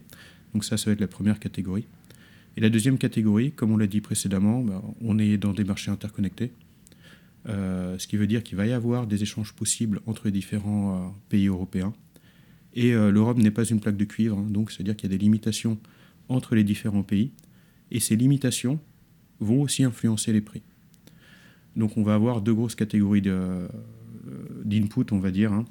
Donc 0.54 0.64
ça, 0.64 0.78
ça 0.78 0.86
va 0.86 0.94
être 0.94 1.02
la 1.02 1.08
première 1.10 1.42
catégorie. 1.42 1.86
Et 2.56 2.62
la 2.62 2.70
deuxième 2.70 2.98
catégorie, 2.98 3.52
comme 3.52 3.74
on 3.74 3.78
l'a 3.78 3.88
dit 3.88 4.00
précédemment, 4.00 4.62
bah, 4.62 4.82
on 5.02 5.20
est 5.20 5.38
dans 5.38 5.52
des 5.52 5.66
marchés 5.66 5.92
interconnectés, 5.92 6.54
euh, 7.50 7.98
ce 7.98 8.08
qui 8.08 8.16
veut 8.16 8.26
dire 8.26 8.42
qu'il 8.42 8.56
va 8.56 8.68
y 8.68 8.72
avoir 8.72 9.06
des 9.06 9.22
échanges 9.22 9.52
possibles 9.52 10.00
entre 10.06 10.26
les 10.26 10.32
différents 10.32 11.14
pays 11.28 11.48
européens. 11.48 11.94
Et 12.74 12.94
l'Europe 12.94 13.38
n'est 13.38 13.52
pas 13.52 13.66
une 13.66 13.82
plaque 13.82 13.98
de 13.98 14.06
cuivre, 14.06 14.38
hein, 14.38 14.48
donc 14.50 14.72
c'est-à-dire 14.72 14.96
qu'il 14.96 15.12
y 15.12 15.14
a 15.14 15.18
des 15.18 15.22
limitations 15.22 15.78
entre 16.30 16.56
les 16.56 16.64
différents 16.64 17.04
pays, 17.04 17.32
et 17.92 18.00
ces 18.00 18.16
limitations 18.16 18.80
vont 19.42 19.62
aussi 19.62 19.84
influencer 19.84 20.32
les 20.32 20.42
prix. 20.42 20.62
Donc 21.78 21.96
on 21.96 22.04
va 22.04 22.16
avoir 22.16 22.42
deux 22.42 22.56
grosses 22.56 22.76
catégories 22.76 23.22
euh, 23.28 23.68
d'input, 24.66 25.06
on 25.12 25.20
va 25.20 25.32
dire, 25.32 25.54
hein. 25.54 25.64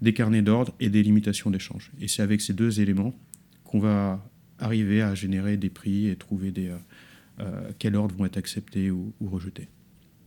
des 0.00 0.14
carnets 0.14 0.42
d'ordre 0.42 0.74
et 0.80 0.88
des 0.88 1.02
limitations 1.02 1.50
d'échange. 1.50 1.92
Et 2.00 2.08
c'est 2.08 2.22
avec 2.22 2.40
ces 2.40 2.54
deux 2.54 2.80
éléments 2.80 3.14
qu'on 3.62 3.78
va 3.78 4.24
arriver 4.58 5.02
à 5.02 5.14
générer 5.14 5.58
des 5.58 5.68
prix 5.68 6.08
et 6.08 6.16
trouver 6.16 6.50
des, 6.50 6.72
euh, 7.40 7.70
quels 7.78 7.94
ordres 7.94 8.14
vont 8.16 8.24
être 8.24 8.38
acceptés 8.38 8.90
ou, 8.90 9.12
rejetés. 9.20 9.68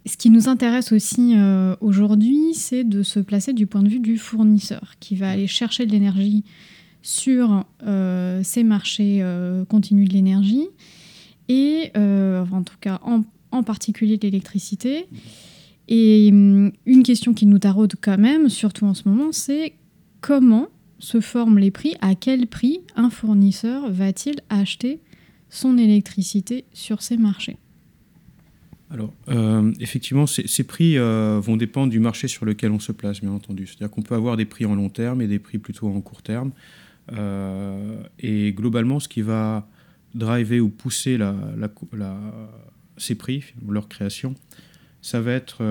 Ce 0.06 0.16
qui 0.16 0.30
nous 0.30 0.48
intéresse 0.48 0.92
aussi 0.92 1.36
aujourd'hui, 1.82 2.54
c'est 2.54 2.84
de 2.84 3.04
se 3.04 3.20
placer 3.20 3.54
du 3.54 3.68
point 3.68 3.84
de 3.84 3.90
vue 3.90 4.00
du 4.00 4.18
fournisseur 4.18 4.94
qui 5.00 5.16
va 5.16 5.30
aller 5.30 5.46
chercher 5.46 5.86
de 5.86 5.92
l'énergie 5.92 6.46
sur 7.02 7.66
ces 8.44 8.64
marchés 8.64 9.24
continus 9.68 10.08
de 10.08 10.14
l'énergie 10.14 10.68
et 11.50 11.92
en 11.96 12.64
tout 12.64 12.78
cas 12.80 13.02
en, 13.04 13.24
en 13.52 13.64
particulier 13.64 14.20
l'électricité. 14.22 15.08
Et 15.88 16.30
hum, 16.32 16.72
une 16.86 17.04
question 17.04 17.34
qui 17.34 17.46
nous 17.46 17.60
taraude 17.60 17.94
quand 18.02 18.18
même, 18.18 18.50
surtout 18.50 18.86
en 18.86 18.94
ce 18.94 19.08
moment, 19.08 19.32
c'est 19.32 19.74
comment 20.22 20.68
se 21.00 21.22
forment 21.22 21.60
les 21.60 21.72
prix 21.72 21.96
À 22.02 22.16
quel 22.16 22.48
prix 22.48 22.82
un 22.96 23.10
fournisseur 23.10 23.92
va-t-il 23.92 24.42
acheter 24.50 25.00
son 25.50 25.78
électricité 25.78 26.66
sur 26.74 27.02
ces 27.02 27.18
marchés? 27.18 27.58
Alors, 28.92 29.14
euh, 29.28 29.72
effectivement, 29.80 30.26
ces, 30.26 30.64
prix 30.64 30.98
euh, 30.98 31.40
vont 31.42 31.58
dépendre 31.58 31.92
du 31.92 32.00
marché 32.00 32.28
sur 32.28 32.46
lequel 32.46 32.72
on 32.72 32.80
se 32.80 32.92
place, 32.92 33.22
bien 33.22 33.32
entendu. 33.32 33.68
C'est-à-dire 33.68 33.92
qu'on 33.92 34.02
peut 34.02 34.16
avoir 34.16 34.36
des 34.36 34.46
prix 34.46 34.66
en 34.66 34.74
long 34.74 34.90
terme 34.90 35.22
et 35.22 35.28
des 35.28 35.38
prix 35.38 35.60
plutôt 35.60 35.88
en 35.88 36.02
court 36.02 36.24
terme. 36.24 36.52
Euh, 37.14 38.02
et 38.20 38.52
globalement, 38.52 39.00
ce 39.00 39.08
qui 39.08 39.22
va 39.22 39.68
driver 40.16 40.60
ou 40.60 40.70
pousser 40.70 41.20
ces 43.00 43.16
prix, 43.16 43.44
leur 43.68 43.88
création, 43.88 44.36
ça 45.02 45.22
va 45.22 45.32
être 45.32 45.64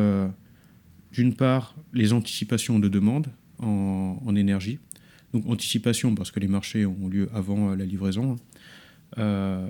d'une 1.12 1.34
part 1.34 1.74
les 1.92 2.12
anticipations 2.12 2.78
de 2.78 2.88
demande 2.88 3.26
en, 3.58 4.34
énergie. 4.36 4.78
Donc 5.32 5.46
anticipation 5.46 6.14
parce 6.14 6.30
que 6.30 6.40
les 6.40 6.48
marchés 6.48 6.86
ont 6.86 7.08
lieu 7.08 7.28
avant 7.34 7.74
la 7.74 7.84
livraison. 7.84 8.36
Euh, 9.18 9.68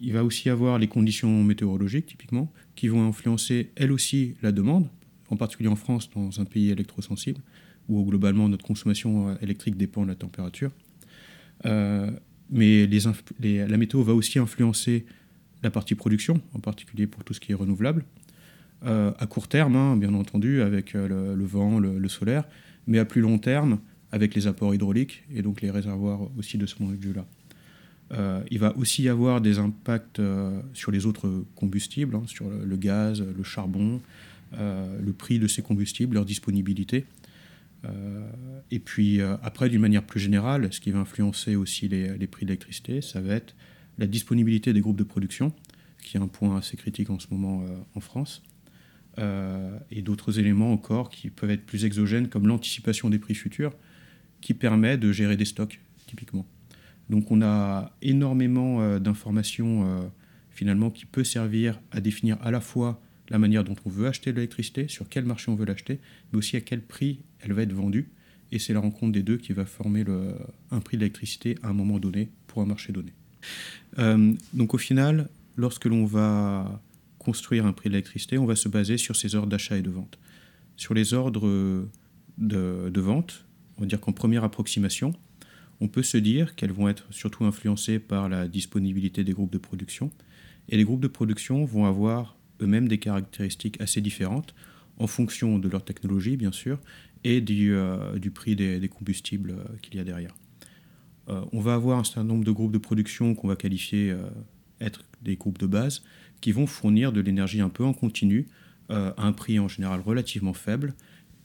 il 0.00 0.12
va 0.12 0.24
aussi 0.24 0.48
avoir 0.48 0.78
les 0.78 0.86
conditions 0.86 1.42
météorologiques 1.42 2.06
typiquement 2.06 2.52
qui 2.74 2.88
vont 2.88 3.06
influencer 3.08 3.72
elles 3.76 3.92
aussi 3.92 4.34
la 4.42 4.52
demande, 4.52 4.88
en 5.30 5.36
particulier 5.36 5.68
en 5.68 5.76
France 5.76 6.08
dans 6.10 6.40
un 6.40 6.44
pays 6.44 6.70
électrosensible 6.70 7.40
où 7.88 8.04
globalement 8.04 8.48
notre 8.48 8.64
consommation 8.64 9.30
euh, 9.30 9.34
électrique 9.40 9.76
dépend 9.76 10.02
de 10.02 10.08
la 10.08 10.14
température. 10.14 10.70
Euh, 11.66 12.10
mais 12.50 12.86
la 12.86 13.76
météo 13.76 14.02
va 14.02 14.14
aussi 14.14 14.38
influencer 14.38 15.04
la 15.62 15.70
partie 15.70 15.94
production, 15.94 16.40
en 16.54 16.60
particulier 16.60 17.06
pour 17.06 17.24
tout 17.24 17.34
ce 17.34 17.40
qui 17.40 17.52
est 17.52 17.54
renouvelable. 17.54 18.04
à 18.84 19.26
court 19.28 19.48
terme, 19.48 19.74
hein, 19.76 19.96
bien 19.96 20.14
entendu, 20.14 20.62
avec 20.62 20.92
le, 20.92 21.44
vent, 21.44 21.78
le, 21.80 22.08
solaire, 22.08 22.44
mais 22.86 22.98
à 22.98 23.04
plus 23.04 23.20
long 23.20 23.38
terme, 23.38 23.78
avec 24.12 24.34
les 24.34 24.46
apports 24.46 24.74
hydrauliques 24.74 25.24
et 25.34 25.42
donc 25.42 25.60
les 25.60 25.70
réservoirs 25.70 26.20
aussi 26.38 26.58
de 26.58 26.66
ce 26.66 26.76
point 26.76 26.92
de 26.92 26.96
vue-là. 26.96 27.26
Euh, 28.12 28.42
il 28.50 28.58
va 28.58 28.76
aussi 28.76 29.02
y 29.02 29.08
avoir 29.08 29.40
des 29.40 29.58
impacts 29.58 30.18
euh, 30.18 30.60
sur 30.72 30.90
les 30.90 31.06
autres 31.06 31.44
combustibles, 31.56 32.16
hein, 32.16 32.22
sur 32.26 32.48
le, 32.48 32.76
gaz, 32.76 33.22
le 33.22 33.42
charbon, 33.42 34.00
euh, 34.54 34.98
le 35.00 35.12
prix 35.12 35.38
de 35.38 35.46
ces 35.46 35.62
combustibles, 35.62 36.14
leur 36.14 36.24
disponibilité. 36.24 37.04
et 38.70 38.80
puis 38.80 39.20
après, 39.42 39.68
d'une 39.68 39.80
manière 39.80 40.02
plus 40.02 40.20
générale, 40.20 40.68
ce 40.72 40.80
qui 40.80 40.90
va 40.90 40.98
influencer 40.98 41.54
aussi 41.54 41.88
les, 41.88 42.18
les 42.18 42.26
prix 42.26 42.44
d'électricité, 42.44 43.00
ça 43.00 43.20
va 43.20 43.34
être 43.34 43.54
la 43.98 44.06
disponibilité 44.06 44.72
des 44.72 44.80
groupes 44.80 44.96
de 44.96 45.04
production, 45.04 45.52
qui 46.02 46.16
est 46.16 46.20
un 46.20 46.28
point 46.28 46.56
assez 46.56 46.76
critique 46.76 47.10
en 47.10 47.18
ce 47.18 47.26
moment 47.30 47.64
en 47.94 48.00
France. 48.00 48.42
Euh, 49.18 49.76
et 49.90 50.02
d'autres 50.02 50.38
éléments 50.38 50.72
encore 50.72 51.10
qui 51.10 51.30
peuvent 51.30 51.50
être 51.50 51.66
plus 51.66 51.84
exogènes, 51.84 52.28
comme 52.28 52.46
l'anticipation 52.46 53.10
des 53.10 53.18
prix 53.18 53.34
futurs, 53.34 53.74
qui 54.40 54.54
permet 54.54 54.96
de 54.96 55.10
gérer 55.10 55.36
des 55.36 55.44
stocks, 55.44 55.80
typiquement. 56.06 56.46
Donc 57.10 57.32
on 57.32 57.42
a 57.42 57.96
énormément 58.00 58.80
euh, 58.80 59.00
d'informations, 59.00 59.84
euh, 59.84 60.06
finalement, 60.50 60.90
qui 60.90 61.04
peut 61.04 61.24
servir 61.24 61.80
à 61.90 62.00
définir 62.00 62.38
à 62.42 62.52
la 62.52 62.60
fois 62.60 63.00
la 63.28 63.38
manière 63.38 63.64
dont 63.64 63.74
on 63.84 63.90
veut 63.90 64.06
acheter 64.06 64.32
l'électricité, 64.32 64.86
sur 64.86 65.08
quel 65.08 65.24
marché 65.24 65.50
on 65.50 65.56
veut 65.56 65.66
l'acheter, 65.66 65.98
mais 66.32 66.38
aussi 66.38 66.56
à 66.56 66.60
quel 66.60 66.82
prix 66.82 67.20
elle 67.40 67.52
va 67.52 67.62
être 67.62 67.72
vendue. 67.72 68.10
Et 68.52 68.58
c'est 68.58 68.72
la 68.72 68.80
rencontre 68.80 69.12
des 69.12 69.22
deux 69.22 69.36
qui 69.36 69.52
va 69.52 69.66
former 69.66 70.04
un 70.70 70.80
prix 70.80 70.96
d'électricité 70.96 71.58
à 71.62 71.68
un 71.68 71.74
moment 71.74 71.98
donné 71.98 72.30
pour 72.46 72.62
un 72.62 72.66
marché 72.66 72.92
donné. 72.92 73.12
Donc 73.96 74.74
au 74.74 74.78
final, 74.78 75.28
lorsque 75.56 75.86
l'on 75.86 76.04
va 76.04 76.80
construire 77.18 77.66
un 77.66 77.72
prix 77.72 77.90
de 77.90 77.94
l'électricité, 77.94 78.38
on 78.38 78.46
va 78.46 78.56
se 78.56 78.68
baser 78.68 78.96
sur 78.96 79.16
ces 79.16 79.34
ordres 79.34 79.48
d'achat 79.48 79.76
et 79.76 79.82
de 79.82 79.90
vente. 79.90 80.18
Sur 80.76 80.94
les 80.94 81.12
ordres 81.12 81.46
de, 82.38 83.00
vente, 83.00 83.44
on 83.76 83.82
va 83.82 83.86
dire 83.86 84.00
qu'en 84.00 84.12
première 84.12 84.44
approximation, 84.44 85.12
on 85.80 85.88
peut 85.88 86.02
se 86.02 86.16
dire 86.16 86.54
qu'elles 86.54 86.72
vont 86.72 86.88
être 86.88 87.06
surtout 87.10 87.44
influencées 87.44 87.98
par 87.98 88.28
la 88.28 88.48
disponibilité 88.48 89.24
des 89.24 89.32
groupes 89.32 89.52
de 89.52 89.58
production. 89.58 90.10
Et 90.68 90.76
les 90.76 90.84
groupes 90.84 91.00
de 91.00 91.08
production 91.08 91.64
vont 91.64 91.84
avoir 91.84 92.36
eux-mêmes 92.60 92.88
des 92.88 92.98
caractéristiques 92.98 93.80
assez 93.80 94.00
différentes 94.00 94.54
en 94.98 95.06
fonction 95.06 95.58
de 95.58 95.68
leur 95.68 95.84
technologie, 95.84 96.36
bien 96.36 96.52
sûr, 96.52 96.78
et 97.24 97.40
du, 97.40 97.74
euh, 97.74 98.18
prix 98.34 98.56
des, 98.56 98.88
combustibles 98.88 99.50
euh, 99.50 99.76
qu'il 99.82 99.96
y 99.96 100.00
a 100.00 100.04
derrière. 100.04 100.34
Euh, 101.28 101.40
on 101.52 101.60
va 101.60 101.74
avoir 101.74 101.98
un 101.98 102.04
certain 102.04 102.24
nombre 102.24 102.44
de 102.44 102.52
groupes 102.52 102.72
de 102.72 102.78
production 102.78 103.34
qu'on 103.34 103.48
va 103.48 103.56
qualifier 103.56 104.14
être 104.80 105.04
des 105.22 105.36
groupes 105.36 105.58
de 105.58 105.66
base, 105.66 106.02
qui 106.40 106.52
vont 106.52 106.66
fournir 106.66 107.12
de 107.12 107.20
l'énergie 107.20 107.60
un 107.60 107.68
peu 107.68 107.84
en 107.84 107.92
continu 107.92 108.46
euh, 108.90 109.12
à 109.16 109.26
un 109.26 109.32
prix 109.32 109.58
en 109.58 109.68
général 109.68 110.00
relativement 110.00 110.54
faible 110.54 110.94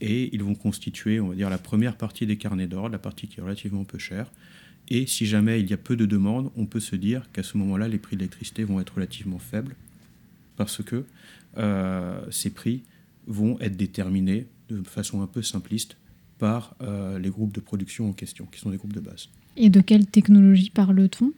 et 0.01 0.33
ils 0.33 0.43
vont 0.43 0.55
constituer, 0.55 1.19
on 1.19 1.29
va 1.29 1.35
dire, 1.35 1.49
la 1.49 1.57
première 1.57 1.97
partie 1.97 2.25
des 2.25 2.37
carnets 2.37 2.67
d'ordre, 2.67 2.89
la 2.89 2.99
partie 2.99 3.27
qui 3.27 3.39
est 3.39 3.43
relativement 3.43 3.83
peu 3.83 3.97
chère. 3.97 4.31
Et 4.89 5.07
si 5.07 5.25
jamais 5.25 5.61
il 5.61 5.69
y 5.69 5.73
a 5.73 5.77
peu 5.77 5.95
de 5.95 6.05
demandes, 6.05 6.51
on 6.57 6.65
peut 6.65 6.81
se 6.81 6.95
dire 6.95 7.31
qu'à 7.31 7.43
ce 7.43 7.57
moment-là, 7.57 7.87
les 7.87 7.97
prix 7.97 8.15
de 8.15 8.21
l'électricité 8.21 8.63
vont 8.63 8.79
être 8.79 8.95
relativement 8.95 9.39
faibles 9.39 9.75
parce 10.57 10.83
que 10.83 11.05
euh, 11.57 12.19
ces 12.31 12.49
prix 12.49 12.83
vont 13.27 13.59
être 13.59 13.77
déterminés 13.77 14.47
de 14.69 14.83
façon 14.83 15.21
un 15.21 15.27
peu 15.27 15.41
simpliste 15.41 15.97
par 16.37 16.75
euh, 16.81 17.17
les 17.19 17.29
groupes 17.29 17.53
de 17.53 17.61
production 17.61 18.09
en 18.09 18.13
question, 18.13 18.45
qui 18.45 18.59
sont 18.59 18.71
des 18.71 18.77
groupes 18.77 18.93
de 18.93 18.99
base. 18.99 19.29
Et 19.55 19.69
de 19.69 19.81
quelle 19.81 20.05
technologie 20.05 20.69
parle-t-on? 20.69 21.31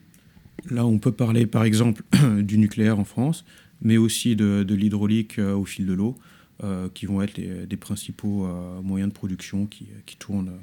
Là, 0.69 0.85
on 0.85 0.99
peut 0.99 1.11
parler 1.11 1.45
par 1.45 1.63
exemple 1.63 2.03
du 2.41 2.57
nucléaire 2.57 2.97
en 2.97 3.03
France, 3.03 3.45
mais 3.81 3.97
aussi 3.97 4.35
de, 4.35 4.65
l'hydraulique 4.67 5.37
euh, 5.37 5.53
au 5.53 5.65
fil 5.65 5.85
de 5.85 5.93
l'eau, 5.93 6.15
euh, 6.63 6.87
qui 6.93 7.05
vont 7.05 7.21
être 7.21 7.37
les, 7.37 7.65
des 7.65 7.77
principaux 7.77 8.45
euh, 8.45 8.81
moyens 8.81 9.11
de 9.11 9.15
production 9.15 9.65
qui, 9.65 9.87
tournent 10.17 10.53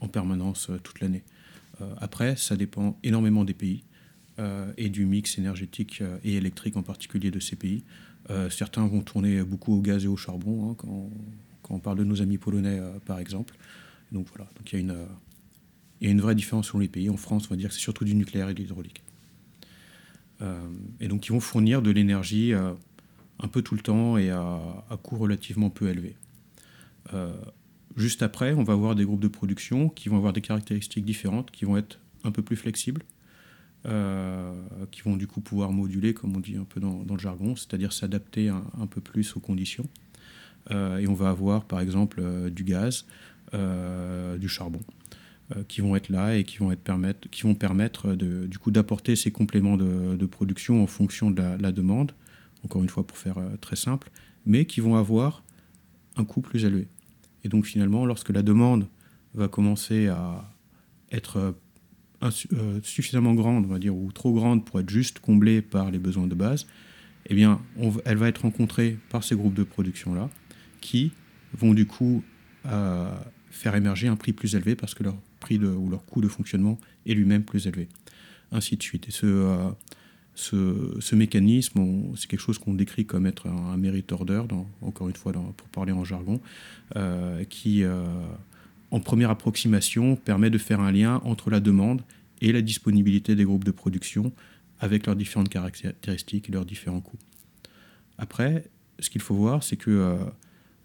en 0.00 0.08
permanence 0.08 0.70
toute 0.82 1.00
l'année. 1.00 1.22
après, 1.98 2.34
ça 2.34 2.56
dépend 2.56 2.98
énormément 3.04 3.44
des 3.44 3.54
pays 3.54 3.84
et 4.76 4.88
du 4.88 5.06
mix 5.06 5.38
énergétique 5.38 6.02
et 6.24 6.34
électrique 6.34 6.76
en 6.76 6.82
particulier 6.82 7.30
de 7.30 7.38
ces 7.38 7.54
pays. 7.54 7.84
certains 8.50 8.84
vont 8.88 9.02
tourner 9.02 9.44
beaucoup 9.44 9.72
au 9.74 9.80
gaz 9.80 10.04
et 10.04 10.08
au 10.08 10.16
charbon, 10.16 10.70
hein, 10.70 10.74
quand, 10.76 11.10
quand, 11.62 11.74
on 11.76 11.78
parle 11.78 11.98
de 11.98 12.04
nos 12.04 12.20
amis 12.20 12.38
polonais 12.38 12.80
par 13.06 13.20
exemple. 13.20 13.54
Donc 14.10 14.26
voilà, 14.34 14.50
donc 14.56 14.72
il 14.72 14.74
y 14.74 14.78
a 14.78 14.80
une 14.80 15.06
il 16.02 16.06
y 16.06 16.08
a 16.08 16.10
une 16.10 16.20
vraie 16.20 16.34
différence 16.34 16.66
selon 16.66 16.80
les 16.80 16.88
pays. 16.88 17.08
En 17.08 17.16
France, 17.16 17.46
on 17.46 17.50
va 17.50 17.56
dire 17.56 17.68
que 17.68 17.74
c'est 17.74 17.80
surtout 17.80 18.04
du 18.04 18.16
nucléaire 18.16 18.48
et 18.48 18.54
de 18.54 18.58
l'hydraulique. 18.58 19.02
Euh, 20.42 20.58
et 20.98 21.06
donc, 21.06 21.26
ils 21.26 21.32
vont 21.32 21.38
fournir 21.38 21.80
de 21.80 21.92
l'énergie 21.92 22.52
euh, 22.52 22.72
un 23.38 23.46
peu 23.46 23.62
tout 23.62 23.76
le 23.76 23.82
temps 23.82 24.18
et 24.18 24.28
à, 24.30 24.84
coût 25.04 25.16
relativement 25.16 25.70
peu 25.70 25.88
élevé. 25.88 26.16
Euh, 27.14 27.32
juste 27.96 28.20
après, 28.22 28.52
on 28.52 28.64
va 28.64 28.72
avoir 28.72 28.96
des 28.96 29.04
groupes 29.04 29.20
de 29.20 29.28
production 29.28 29.88
qui 29.88 30.08
vont 30.08 30.16
avoir 30.16 30.32
des 30.32 30.40
caractéristiques 30.40 31.04
différentes, 31.04 31.52
qui 31.52 31.64
vont 31.64 31.76
être 31.76 32.00
un 32.24 32.32
peu 32.32 32.42
plus 32.42 32.56
flexibles, 32.56 33.04
qui 33.84 35.02
vont 35.02 35.16
du 35.16 35.26
coup 35.26 35.40
pouvoir 35.40 35.72
moduler, 35.72 36.14
comme 36.14 36.36
on 36.36 36.40
dit 36.40 36.56
un 36.56 36.64
peu 36.64 36.80
dans, 36.80 37.04
le 37.08 37.18
jargon, 37.18 37.56
c'est-à-dire 37.56 37.92
s'adapter 37.92 38.48
un, 38.48 38.86
peu 38.88 39.00
plus 39.00 39.36
aux 39.36 39.40
conditions. 39.40 39.88
et 40.70 41.08
on 41.08 41.14
va 41.14 41.30
avoir 41.30 41.64
par 41.64 41.80
exemple 41.80 42.48
du 42.50 42.62
gaz, 42.62 43.06
du 43.52 44.48
charbon. 44.48 44.78
Euh, 45.56 45.64
qui 45.66 45.80
vont 45.80 45.96
être 45.96 46.08
là 46.08 46.36
et 46.36 46.44
qui 46.44 46.58
vont, 46.58 46.70
être 46.70 46.82
permettre, 46.82 47.28
qui 47.28 47.42
vont 47.42 47.54
permettre 47.54 48.14
de, 48.14 48.46
du 48.46 48.58
coup 48.58 48.70
d'apporter 48.70 49.16
ces 49.16 49.32
compléments 49.32 49.76
de, 49.76 50.26
production 50.26 50.82
en 50.82 50.86
fonction 50.86 51.32
de 51.32 51.42
la, 51.60 51.72
demande, 51.72 52.12
encore 52.64 52.82
une 52.82 52.88
fois 52.88 53.04
pour 53.04 53.18
faire 53.18 53.38
euh, 53.38 53.56
très 53.60 53.74
simple, 53.74 54.10
mais 54.46 54.66
qui 54.66 54.80
vont 54.80 54.94
avoir 54.94 55.42
un 56.16 56.24
coût 56.24 56.42
plus 56.42 56.64
élevé. 56.64 56.86
Et 57.42 57.48
donc 57.48 57.66
finalement, 57.66 58.06
lorsque 58.06 58.30
la 58.30 58.42
demande 58.42 58.86
va 59.34 59.48
commencer 59.48 60.06
à 60.06 60.48
être 61.10 61.54
euh, 62.22 62.80
suffisamment 62.82 63.34
grande, 63.34 63.64
on 63.66 63.68
va 63.68 63.80
dire, 63.80 63.96
ou 63.96 64.12
trop 64.12 64.32
grande 64.32 64.64
pour 64.64 64.78
être 64.78 64.90
juste 64.90 65.18
comblée 65.18 65.60
par 65.60 65.90
les 65.90 65.98
besoins 65.98 66.28
de 66.28 66.36
base, 66.36 66.66
eh 67.26 67.34
bien, 67.34 67.60
elle 68.04 68.16
va 68.16 68.28
être 68.28 68.42
rencontrée 68.42 68.96
par 69.10 69.24
ces 69.24 69.34
groupes 69.34 69.54
de 69.54 69.64
production-là, 69.64 70.30
qui 70.80 71.12
vont 71.52 71.74
du 71.74 71.86
coup 71.86 72.22
faire 72.64 73.74
émerger 73.74 74.08
un 74.08 74.16
prix 74.16 74.32
plus 74.32 74.54
élevé 74.54 74.74
parce 74.74 74.94
que 74.94 75.02
leur 75.02 75.16
prix 75.42 75.58
ou 75.58 75.88
leur 75.90 76.04
coût 76.06 76.20
de 76.22 76.28
fonctionnement 76.28 76.78
est 77.04 77.14
lui-même 77.14 77.42
plus 77.42 77.66
élevé. 77.66 77.88
Ainsi 78.52 78.76
de 78.76 78.82
suite. 78.82 79.08
Et 79.08 79.10
ce, 79.10 79.26
euh, 80.54 81.00
ce, 81.00 81.14
mécanisme, 81.14 82.14
c'est 82.16 82.26
quelque 82.26 82.40
chose 82.40 82.58
qu'on 82.58 82.74
décrit 82.74 83.04
comme 83.04 83.26
être 83.26 83.48
un, 83.48 83.76
merit 83.76 84.04
order, 84.10 84.42
dans, 84.48 84.66
encore 84.80 85.08
une 85.08 85.16
fois 85.16 85.32
pour 85.32 85.68
parler 85.68 85.92
en 85.92 86.04
jargon, 86.04 86.40
euh, 86.96 87.44
qui, 87.44 87.82
euh, 87.82 88.04
en 88.90 89.00
première 89.00 89.30
approximation, 89.30 90.16
permet 90.16 90.50
de 90.50 90.58
faire 90.58 90.80
un 90.80 90.92
lien 90.92 91.20
entre 91.24 91.50
la 91.50 91.60
demande 91.60 92.02
et 92.40 92.52
la 92.52 92.62
disponibilité 92.62 93.34
des 93.34 93.44
groupes 93.44 93.64
de 93.64 93.70
production 93.70 94.32
avec 94.80 95.06
leurs 95.06 95.16
différentes 95.16 95.48
caractéristiques 95.48 96.48
et 96.48 96.52
leurs 96.52 96.64
différents 96.64 97.00
coûts. 97.00 97.18
Après, 98.18 98.64
ce 98.98 99.10
qu'il 99.10 99.20
faut 99.20 99.34
voir, 99.34 99.62
c'est 99.62 99.76
que 99.76 100.18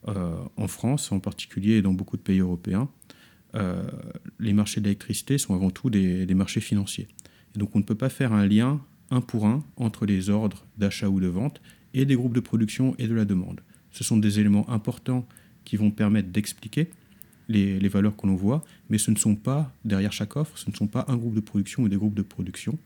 en 0.05 0.67
France, 0.67 1.11
en 1.11 1.19
particulier, 1.19 1.73
et 1.73 1.81
dans 1.81 1.93
beaucoup 1.93 2.15
de 2.15 2.21
pays 2.21 2.39
européens, 2.39 2.89
les 4.39 4.53
marchés 4.53 4.81
d'électricité 4.81 5.37
sont 5.37 5.55
avant 5.55 5.71
tout 5.71 5.89
des, 5.89 6.33
marchés 6.33 6.61
financiers. 6.61 7.07
Donc 7.55 7.75
on 7.75 7.79
ne 7.79 7.83
peut 7.83 7.95
pas 7.95 8.09
faire 8.09 8.33
un 8.33 8.45
lien 8.45 8.81
un 9.09 9.21
pour 9.21 9.45
un 9.45 9.63
entre 9.77 10.05
les 10.05 10.29
ordres 10.29 10.65
d'achat 10.77 11.09
ou 11.09 11.19
de 11.19 11.27
vente 11.27 11.61
et 11.93 12.05
des 12.05 12.15
groupes 12.15 12.33
de 12.33 12.39
production 12.39 12.95
et 12.99 13.07
de 13.07 13.13
la 13.13 13.25
demande. 13.25 13.61
Ce 13.91 14.03
sont 14.03 14.17
des 14.17 14.39
éléments 14.39 14.69
importants 14.69 15.27
qui 15.65 15.75
vont 15.75 15.91
permettre 15.91 16.29
d'expliquer 16.29 16.89
les, 17.49 17.87
valeurs 17.87 18.15
que 18.15 18.27
l'on 18.27 18.35
voit, 18.35 18.63
mais 18.89 18.97
ce 18.97 19.11
ne 19.11 19.15
sont 19.15 19.35
pas, 19.35 19.71
derrière 19.85 20.11
chaque 20.11 20.35
offre, 20.35 20.57
ce 20.57 20.69
ne 20.69 20.75
sont 20.75 20.87
pas 20.87 21.05
un 21.07 21.15
groupe 21.15 21.33
de 21.33 21.39
production 21.39 21.83
ou 21.83 21.89
des 21.89 21.95
groupes 21.95 22.13
de 22.13 22.21
production. 22.21 22.77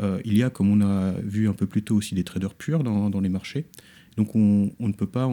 Euh, 0.00 0.20
il 0.24 0.36
y 0.36 0.42
a, 0.42 0.50
comme 0.50 0.70
on 0.70 0.80
a 0.80 1.12
vu 1.20 1.48
un 1.48 1.52
peu 1.52 1.66
plus 1.66 1.82
tôt 1.82 1.96
aussi, 1.96 2.14
des 2.14 2.24
traders 2.24 2.54
purs 2.54 2.82
dans, 2.82 3.20
les 3.20 3.28
marchés. 3.28 3.66
Donc 4.16 4.34
on, 4.34 4.72
ne 4.78 4.92
peut 4.92 5.06
pas 5.06 5.28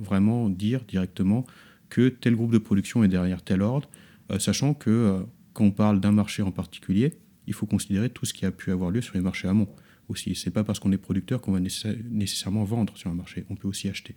vraiment 0.00 0.48
dire 0.48 0.80
directement 0.88 1.44
que 1.90 2.08
tel 2.08 2.34
groupe 2.34 2.52
de 2.52 2.58
production 2.58 3.04
est 3.04 3.08
derrière 3.08 3.42
tel 3.42 3.62
ordre, 3.62 3.88
euh, 3.88 4.03
sachant 4.38 4.74
que 4.74 4.90
euh, 4.90 5.22
quand 5.52 5.64
on 5.64 5.70
parle 5.70 6.00
d'un 6.00 6.12
marché 6.12 6.42
en 6.42 6.50
particulier, 6.50 7.14
il 7.46 7.54
faut 7.54 7.66
considérer 7.66 8.10
tout 8.10 8.26
ce 8.26 8.32
qui 8.32 8.46
a 8.46 8.50
pu 8.50 8.70
avoir 8.70 8.90
lieu 8.90 9.02
sur 9.02 9.14
les 9.14 9.20
marchés 9.20 9.48
amont 9.48 9.68
aussi. 10.08 10.34
C'est 10.34 10.50
pas 10.50 10.64
parce 10.64 10.78
qu'on 10.78 10.92
est 10.92 10.98
producteur 10.98 11.40
qu'on 11.40 11.52
va 11.52 11.60
nécessairement 11.60 12.64
vendre 12.64 12.96
sur 12.96 13.10
un 13.10 13.14
marché. 13.14 13.44
On 13.50 13.56
peut 13.56 13.68
aussi 13.68 13.88
acheter. 13.88 14.16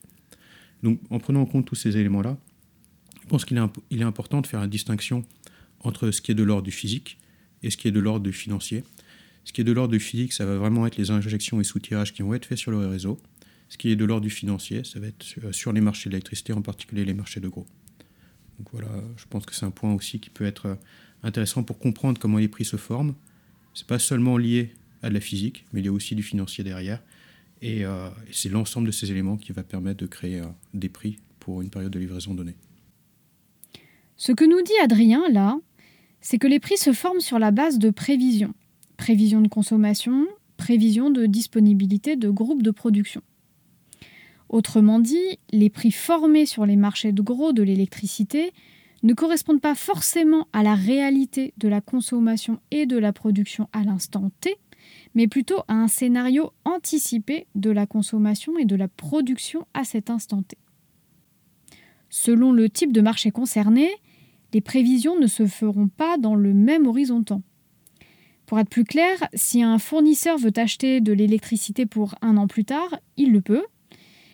Donc, 0.84 1.00
en 1.10 1.20
prenant 1.20 1.42
en 1.42 1.46
compte 1.46 1.66
tous 1.66 1.76
ces 1.76 1.98
éléments-là, 1.98 2.38
je 3.22 3.28
pense 3.28 3.46
qu'il 3.46 3.58
est, 3.58 4.04
important 4.04 4.42
de 4.42 4.48
faire 4.48 4.62
la 4.62 4.68
distinction 4.68 5.26
entre 5.82 6.12
ce 6.12 6.22
qui 6.22 6.32
est 6.32 6.36
de 6.36 6.44
l'ordre 6.44 6.64
du 6.64 6.72
physique 6.72 7.18
et 7.62 7.70
ce 7.70 7.78
qui 7.78 7.88
est 7.88 7.92
de 7.92 8.00
l'ordre 8.00 8.24
du 8.24 8.32
financier. 8.32 8.84
Ce 9.44 9.54
qui 9.54 9.62
est 9.62 9.66
de 9.66 9.72
l'ordre 9.72 9.92
du 9.92 10.00
physique, 10.00 10.34
ça 10.34 10.46
va 10.46 10.58
vraiment 10.58 10.88
être 10.88 10.98
les 10.98 11.12
injections 11.12 11.60
et 11.60 11.64
soutirages 11.64 12.14
qui 12.14 12.22
vont 12.22 12.34
être 12.34 12.46
faits 12.46 12.58
sur 12.58 12.72
le 12.72 12.86
réseau. 12.88 13.20
Ce 13.70 13.78
qui 13.78 13.90
est 13.92 13.96
de 13.96 14.06
l'ordre 14.06 14.24
du 14.24 14.30
financier, 14.30 14.84
ça 14.84 15.00
va 15.00 15.08
être 15.08 15.26
sur 15.52 15.74
les 15.74 15.82
marchés 15.82 16.10
de 16.10 16.14
l'électricité, 16.14 16.54
en 16.54 16.62
particulier 16.62 17.04
les 17.04 17.14
marchés 17.14 17.40
de 17.40 17.50
gros. 17.50 17.66
Donc 18.60 18.70
voilà, 18.72 18.90
je 19.18 19.26
pense 19.30 19.46
que 19.46 19.54
c'est 19.54 19.66
un 19.66 19.72
point 19.72 19.94
aussi 19.94 20.20
qui 20.20 20.30
peut 20.30 20.46
être 20.46 20.78
intéressant 21.24 21.64
pour 21.64 21.78
comprendre 21.80 22.20
comment 22.20 22.38
les 22.38 22.48
prix 22.48 22.66
se 22.66 22.78
forment. 22.78 23.14
Ce 23.74 23.84
n'est 23.84 23.88
pas 23.88 24.00
seulement 24.00 24.38
lié 24.38 24.74
à 25.04 25.10
de 25.10 25.14
la 25.14 25.20
physique, 25.20 25.66
mais 25.72 25.82
il 25.82 25.86
y 25.86 25.90
a 25.90 25.92
aussi 25.92 26.16
du 26.16 26.24
financier 26.24 26.64
derrière. 26.64 27.02
Et, 27.62 27.86
euh, 27.86 28.10
c'est 28.32 28.50
l'ensemble 28.50 28.88
de 28.88 28.92
ces 28.92 29.12
éléments 29.12 29.38
qui 29.38 29.52
va 29.52 29.64
permettre 29.64 30.00
de 30.00 30.08
créer 30.08 30.40
euh, 30.40 30.48
des 30.74 30.90
prix 30.90 31.18
pour 31.40 31.62
une 31.62 31.70
période 31.70 31.92
de 31.92 32.00
livraison 32.00 32.34
donnée. 32.34 32.56
Ce 34.16 34.32
que 34.32 34.46
nous 34.46 34.62
dit 34.62 34.78
Adrien 34.84 35.24
là, 35.30 35.60
c'est 36.22 36.38
que 36.38 36.48
les 36.48 36.60
prix 36.60 36.78
se 36.78 36.94
forment 36.94 37.20
sur 37.20 37.40
la 37.40 37.52
base 37.52 37.78
de 37.80 37.90
prévisions. 37.90 38.54
Prévisions 38.98 39.42
de 39.42 39.48
consommation, 39.48 40.28
prévisions 40.58 41.10
de 41.10 41.26
disponibilité 41.26 42.16
de 42.16 42.30
groupes 42.30 42.64
de 42.64 42.72
production. 42.72 43.22
Autrement 44.50 45.00
dit, 45.00 45.40
les 45.52 45.70
prix 45.70 45.92
formés 45.92 46.46
sur 46.46 46.66
les 46.66 46.78
marchés 46.78 47.12
de 47.12 47.22
gros 47.22 47.52
de 47.52 47.64
l'électricité 47.64 48.54
ne 49.04 49.14
correspondent 49.14 49.62
pas 49.62 49.76
forcément 49.76 50.48
à 50.54 50.64
la 50.64 50.76
réalité 50.76 51.54
de 51.58 51.68
la 51.68 51.82
consommation 51.82 52.60
et 52.72 52.86
de 52.86 52.98
la 52.98 53.14
production 53.14 53.68
à 53.74 53.84
l'instant 53.84 54.32
T, 54.42 54.56
mais 55.16 55.28
plutôt 55.28 55.60
à 55.68 55.74
un 55.74 55.88
scénario 55.88 56.52
anticipé 56.66 57.48
de 57.56 57.70
la 57.70 57.86
consommation 57.86 58.58
et 58.58 58.66
de 58.66 58.76
la 58.76 58.88
production 58.88 59.68
à 59.74 59.84
cet 59.84 60.10
instant 60.10 60.42
T. 60.42 60.58
Selon 62.10 62.52
le 62.54 62.70
type 62.70 62.94
de 62.94 63.02
marché 63.02 63.32
concerné, 63.32 63.90
les 64.54 64.62
prévisions 64.62 65.20
ne 65.20 65.28
se 65.28 65.46
feront 65.46 65.90
pas 65.90 66.18
dans 66.18 66.36
le 66.36 66.54
même 66.54 66.88
horizon 66.88 67.22
temps. 67.22 67.44
Pour 68.46 68.60
être 68.60 68.70
plus 68.70 68.86
clair, 68.86 69.28
si 69.34 69.62
un 69.62 69.78
fournisseur 69.78 70.38
veut 70.38 70.54
acheter 70.56 71.02
de 71.02 71.12
l'électricité 71.12 71.86
pour 71.86 72.16
un 72.22 72.38
an 72.38 72.48
plus 72.48 72.64
tard, 72.64 72.98
il 73.18 73.34
le 73.34 73.42
peut. 73.42 73.66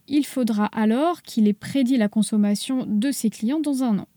Il 0.08 0.26
faudra 0.26 0.66
alors 0.66 1.22
qu'il 1.22 1.48
ait 1.48 1.54
prédit 1.54 1.98
la 1.98 2.10
consommation 2.10 2.86
de 2.88 3.12
ses 3.12 3.30
clients 3.30 3.60
dans 3.60 3.84
un 3.84 4.00
an. 4.00 4.08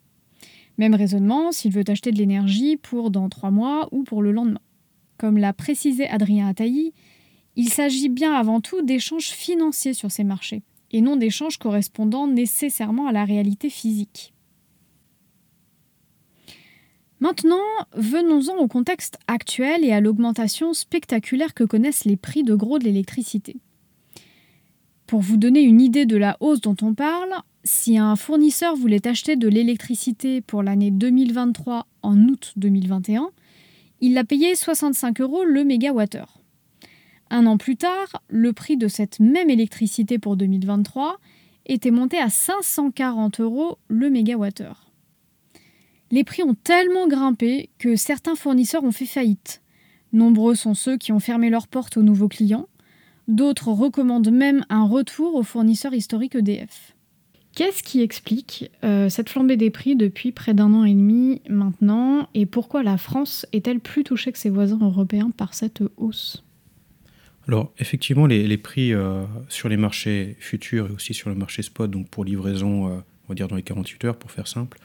Même 0.79 0.95
raisonnement 0.95 1.53
s'il 1.53 1.73
veut 1.73 1.85
acheter 1.87 2.11
de 2.11 2.19
l'énergie 2.19 2.77
pour 2.77 3.11
dans 3.11 3.29
trois 3.29 3.51
mois 3.51 3.89
ou 3.93 4.03
pour 4.03 4.23
le 4.23 4.33
lendemain. 4.33 4.61
Comme 5.17 5.39
l'a 5.39 5.53
précisé 5.53 6.09
Adrien 6.09 6.49
Ataï, 6.49 6.93
il 7.55 7.71
s'agit 7.71 8.11
bien 8.11 8.35
avant 8.35 8.61
tout 8.61 8.83
d'échanges 8.83 9.31
financiers 9.31 9.95
sur 9.95 10.11
ces 10.11 10.25
marchés, 10.25 10.63
et 10.91 11.01
non 11.01 11.17
d'échanges 11.17 11.57
correspondant 11.57 12.27
nécessairement 12.27 13.07
à 13.07 13.13
la 13.13 13.25
réalité 13.25 13.71
physique. 13.71 14.35
Maintenant, 17.19 17.65
venons-en 17.95 18.59
au 18.59 18.69
contexte 18.69 19.19
actuel 19.27 19.85
et 19.85 19.93
à 19.93 20.03
l'augmentation 20.03 20.75
spectaculaire 20.75 21.55
que 21.55 21.65
connaissent 21.65 22.05
les 22.05 22.19
prix 22.19 22.43
de 22.43 22.55
gros 22.55 22.79
de 22.79 22.85
l'électricité. 22.85 23.57
Pour 25.07 25.21
vous 25.21 25.37
donner 25.37 25.61
une 25.61 25.81
idée 25.81 26.05
de 26.05 26.17
la 26.17 26.37
hausse 26.41 26.61
dont 26.61 26.77
on 26.83 26.95
parle, 26.95 27.33
si 27.63 27.97
un 27.97 28.17
fournisseur 28.17 28.75
voulait 28.75 29.07
acheter 29.07 29.37
de 29.37 29.47
l'électricité 29.47 30.41
pour 30.41 30.65
l'année 30.65 30.91
2023 30.91 31.87
en 32.03 32.19
août 32.25 32.53
2021, 32.57 33.31
il 34.01 34.15
l'a 34.15 34.25
payé 34.25 34.57
65 34.57 35.21
euros 35.21 35.45
le 35.45 35.63
mégawattheure. 35.63 36.41
Un 37.31 37.47
an 37.47 37.57
plus 37.57 37.77
tard, 37.77 38.23
le 38.29 38.53
prix 38.53 38.77
de 38.77 38.89
cette 38.89 39.21
même 39.21 39.49
électricité 39.49 40.19
pour 40.19 40.37
2023 40.37 41.19
était 41.67 41.93
monté 41.93 42.19
à 42.19 42.29
540 42.29 43.41
euros 43.41 43.79
le 43.87 44.11
mégawattheure. 44.11 44.91
Les 46.11 46.25
prix 46.25 46.43
ont 46.43 46.55
tellement 46.55 47.07
grimpé 47.07 47.71
que 47.79 47.95
certains 47.95 48.37
fournisseurs 48.37 48.85
ont 48.85 48.93
fait 48.93 49.07
faillite. 49.07 49.63
Nombreux 50.13 50.57
sont 50.57 50.75
ceux 50.75 50.97
qui 50.97 51.13
ont 51.13 51.21
fermé 51.21 51.49
leurs 51.49 51.69
portes 51.69 51.97
aux 51.97 52.03
nouveaux 52.03 52.29
clients. 52.29 52.69
D'autres 53.29 53.69
recommandent 53.69 54.31
même 54.31 54.65
un 54.69 54.87
retour 54.87 55.35
aux 55.35 55.43
fournisseurs 55.43 55.95
historiques 55.95 56.37
EDF. 56.37 56.95
Qu'est-ce 57.57 57.83
qui 57.83 58.03
explique 58.03 58.71
euh, 58.85 59.09
cette 59.09 59.31
flambée 59.31 59.57
des 59.57 59.71
prix 59.71 59.97
depuis 59.97 60.31
près 60.31 60.53
d'un 60.53 60.75
an 60.75 60.85
et 60.85 60.93
demi 60.93 61.41
maintenant 61.49 62.29
et 62.35 62.45
pourquoi 62.45 62.83
la 62.83 62.99
France 62.99 63.47
est-elle 63.53 63.81
plus 63.81 64.05
touchée 64.05 64.31
que 64.31 64.39
ses 64.39 64.51
voisins 64.51 64.79
européens 64.81 65.31
par 65.35 65.55
cette 65.55 65.83
hausse? 65.97 66.45
Alors 67.49 67.73
effectivement, 67.79 68.27
les, 68.27 68.59
prix 68.59 68.93
euh, 68.93 69.25
sur 69.49 69.71
les 69.71 69.79
marchés 69.79 70.37
futurs 70.39 70.89
et 70.89 70.93
aussi 70.93 71.15
sur 71.15 71.31
le 71.31 71.35
marché 71.35 71.63
spot, 71.63 71.91
donc 71.91 72.11
pour 72.11 72.27
livraison, 72.27 72.89
euh, 72.89 72.99
on 73.25 73.29
va 73.29 73.35
dire 73.35 73.49
dans 73.49 73.57
les 73.57 73.63
48 73.63 74.05
heures 74.05 74.19
pour 74.19 74.31
faire 74.31 74.49
simple, 74.49 74.79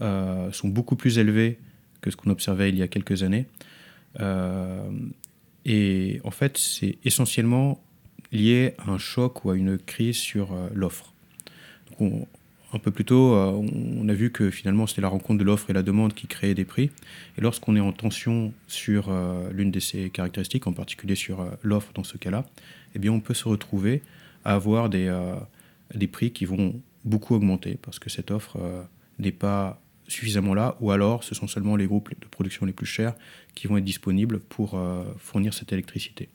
sont 0.00 0.68
beaucoup 0.68 0.96
plus 0.96 1.18
élevés 1.18 1.58
que 2.00 2.10
ce 2.10 2.16
qu'on 2.16 2.30
observait 2.30 2.68
il 2.70 2.76
y 2.76 2.82
a 2.82 2.88
quelques 2.88 3.22
années. 3.22 3.46
et 5.64 6.20
en 6.24 6.30
fait, 6.30 6.58
c'est 6.58 6.98
essentiellement 7.04 7.85
lié 8.32 8.74
à 8.78 8.90
un 8.90 8.98
choc 8.98 9.44
ou 9.44 9.50
à 9.50 9.56
une 9.56 9.78
crise 9.78 10.16
sur 10.16 10.54
l'offre 10.74 11.12
un 12.72 12.78
peu 12.78 12.90
plus 12.90 13.04
tôt, 13.04 13.34
euh, 13.34 13.66
on 13.96 14.08
a 14.08 14.12
vu 14.12 14.30
que 14.30 14.50
finalement 14.50 14.86
c'était 14.86 15.00
la 15.00 15.08
rencontre 15.08 15.38
de 15.38 15.44
l'offre 15.44 15.70
et 15.70 15.72
la 15.72 15.82
demande 15.82 16.14
qui 16.14 16.26
créait 16.26 16.54
des 16.54 16.64
prix. 16.64 16.90
Et 17.38 17.40
lorsqu'on 17.40 17.76
est 17.76 17.80
en 17.80 17.92
tension 17.92 18.52
sur 18.66 19.08
euh, 19.08 19.50
l'une 19.52 19.70
de 19.70 19.80
ces 19.80 20.10
caractéristiques, 20.10 20.66
en 20.66 20.72
particulier 20.72 21.14
sur 21.14 21.40
euh, 21.40 21.50
l'offre 21.62 21.92
dans 21.94 22.04
ce 22.04 22.18
cas-là, 22.18 22.44
eh 22.94 22.98
bien 22.98 23.12
on 23.12 23.20
peut 23.20 23.34
se 23.34 23.48
retrouver 23.48 24.02
à 24.44 24.54
avoir 24.54 24.88
des, 24.88 25.12
des 25.94 26.06
prix 26.06 26.30
qui 26.30 26.44
vont 26.44 26.80
beaucoup 27.04 27.34
augmenter 27.34 27.76
parce 27.82 27.98
que 27.98 28.08
cette 28.08 28.30
offre 28.30 28.56
n'est 29.18 29.32
pas 29.32 29.80
suffisamment 30.06 30.54
là, 30.54 30.76
ou 30.80 30.92
alors 30.92 31.24
ce 31.24 31.34
sont 31.34 31.48
seulement 31.48 31.74
les 31.74 31.86
groupes 31.86 32.10
de 32.20 32.26
production 32.26 32.64
les 32.64 32.72
plus 32.72 32.86
chers 32.86 33.14
qui 33.56 33.66
vont 33.66 33.76
être 33.76 33.84
disponibles 33.84 34.38
pour 34.38 34.80
fournir 35.18 35.52
cette 35.52 35.72
électricité. 35.72 36.28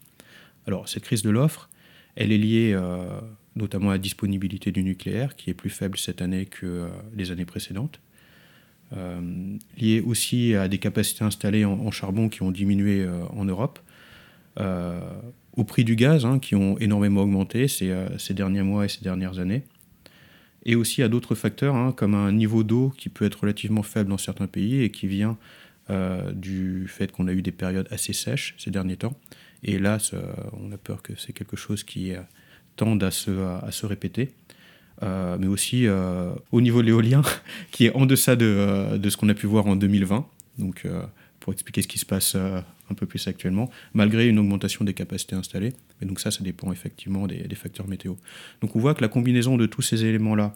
Alors 0.68 0.90
cette 0.90 1.04
crise 1.04 1.24
de 1.24 1.30
l'offre, 1.30 1.70
elle 2.16 2.32
est 2.32 2.38
liée 2.38 2.76
notamment 3.56 3.92
la 3.92 3.98
disponibilité 3.98 4.72
du 4.72 4.84
nucléaire, 4.84 5.36
qui 5.36 5.50
est 5.50 5.54
plus 5.54 5.70
faible 5.70 5.98
cette 5.98 6.22
année 6.22 6.46
que 6.46 6.66
euh, 6.66 6.88
les 7.16 7.32
années 7.32 7.46
précédentes. 7.46 8.00
Euh, 8.96 9.58
lié 9.78 10.02
aussi 10.02 10.54
à 10.54 10.68
des 10.68 10.78
capacités 10.78 11.24
installées 11.24 11.64
en, 11.64 11.92
charbon 11.92 12.28
qui 12.28 12.44
ont 12.44 12.52
diminué 12.52 13.02
euh, 13.02 13.24
en 13.30 13.46
Europe, 13.46 13.80
au 15.56 15.64
prix 15.64 15.86
du 15.86 15.96
gaz, 15.96 16.26
hein, 16.26 16.40
qui 16.40 16.56
ont 16.56 16.78
énormément 16.78 17.22
augmenté 17.22 17.70
ces, 17.70 17.94
ces, 18.18 18.34
derniers 18.34 18.64
mois 18.64 18.84
et 18.86 18.90
ces 18.90 19.02
dernières 19.02 19.40
années, 19.40 19.64
et 20.66 20.76
aussi 20.76 21.02
à 21.04 21.08
d'autres 21.08 21.36
facteurs, 21.36 21.74
hein, 21.76 21.94
comme 21.94 22.16
un 22.16 22.34
niveau 22.34 22.64
d'eau 22.64 22.94
qui 22.98 23.08
peut 23.08 23.24
être 23.24 23.40
relativement 23.42 23.82
faible 23.82 24.10
dans 24.10 24.18
certains 24.18 24.48
pays 24.48 24.82
et 24.82 24.92
qui 24.92 25.08
vient 25.08 25.38
du 26.34 26.86
fait 26.88 27.12
qu'on 27.12 27.28
a 27.28 27.34
eu 27.34 27.42
des 27.42 27.52
périodes 27.52 27.88
assez 27.92 28.14
sèches 28.14 28.56
ces 28.58 28.72
derniers 28.72 28.98
temps. 28.98 29.18
Et 29.64 29.80
là, 29.80 29.98
on 30.54 30.72
a 30.72 30.78
peur 30.78 31.02
que 31.02 31.14
c'est 31.18 31.34
quelque 31.34 31.56
chose 31.56 31.84
qui 31.84 32.14
à 32.80 33.12
se, 33.12 33.32
à, 33.64 33.72
se 33.72 33.86
répéter. 33.86 34.32
Euh, 35.04 35.38
mais 35.40 35.48
aussi 35.48 35.88
euh, 35.88 36.32
au 36.52 36.62
niveau 36.62 36.82
de 36.82 36.88
l'éolien, 36.88 37.22
qui 37.72 37.86
est 37.86 37.96
en 37.96 38.06
deçà 38.06 38.36
de, 38.36 38.46
euh, 38.46 39.10
ce 39.10 39.18
qu'on 39.18 39.30
a 39.30 39.34
pu 39.34 39.48
voir 39.48 39.66
en 39.68 39.76
2020. 39.76 40.26
Donc, 40.58 40.86
pour 41.40 41.54
expliquer 41.54 41.82
ce 41.82 41.88
qui 41.88 41.98
se 41.98 42.06
passe 42.06 42.36
un 42.36 42.94
peu 42.94 43.06
plus 43.08 43.28
actuellement, 43.28 43.72
malgré 43.94 44.28
une 44.28 44.38
augmentation 44.38 44.86
des 44.86 44.94
capacités 44.94 45.36
installées. 45.36 45.74
Et 46.02 46.06
donc 46.06 46.20
ça, 46.20 46.30
ça 46.30 46.44
dépend 46.44 46.72
effectivement 46.72 47.26
des, 47.26 47.56
facteurs 47.56 47.88
météo. 47.88 48.16
Donc 48.60 48.76
on 48.76 48.80
voit 48.80 48.94
que 48.94 49.02
la 49.02 49.08
combinaison 49.08 49.58
de 49.58 49.66
tous 49.66 49.82
ces 49.82 50.04
éléments-là, 50.06 50.54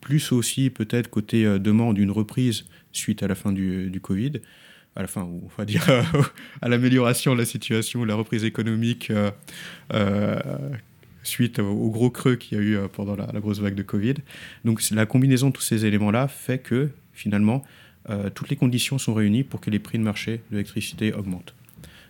plus 0.00 0.32
aussi 0.32 0.70
peut-être 0.70 1.08
côté 1.08 1.44
demande 1.60 1.96
d'une 1.96 2.10
reprise 2.10 2.64
suite 2.90 3.22
à 3.22 3.28
la 3.28 3.34
fin 3.36 3.52
du 3.52 4.00
Covid, 4.02 4.40
à 4.98 5.02
la 5.02 5.06
fin, 5.06 5.22
on 5.22 5.48
va 5.56 5.64
dire 5.64 5.88
à 6.60 6.68
l'amélioration 6.68 7.32
de 7.32 7.38
la 7.38 7.46
situation, 7.46 8.04
la 8.04 8.16
reprise 8.16 8.44
économique 8.44 9.12
suite 11.22 11.60
au 11.60 11.90
gros 11.90 12.10
creux 12.10 12.34
qu'il 12.34 12.58
y 12.58 12.60
a 12.60 12.64
eu 12.64 12.78
pendant 12.92 13.14
la, 13.14 13.26
grosse 13.40 13.60
vague 13.60 13.76
de 13.76 13.84
Covid. 13.84 14.14
Donc 14.64 14.82
la 14.90 15.06
combinaison 15.06 15.48
de 15.48 15.52
tous 15.52 15.62
ces 15.62 15.86
éléments-là 15.86 16.26
fait 16.26 16.58
que 16.58 16.90
finalement, 17.12 17.62
toutes 18.34 18.48
les 18.48 18.56
conditions 18.56 18.98
sont 18.98 19.14
réunies 19.14 19.44
pour 19.44 19.60
que 19.60 19.70
les 19.70 19.78
prix 19.78 19.98
de 19.98 20.02
marché 20.02 20.38
de 20.50 20.56
l'électricité 20.56 21.12
augmentent. 21.12 21.54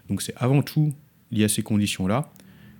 Donc 0.08 0.22
c'est 0.22 0.34
avant 0.36 0.62
tout 0.62 0.94
lié 1.30 1.44
à 1.44 1.48
ces 1.48 1.62
conditions-là 1.62 2.30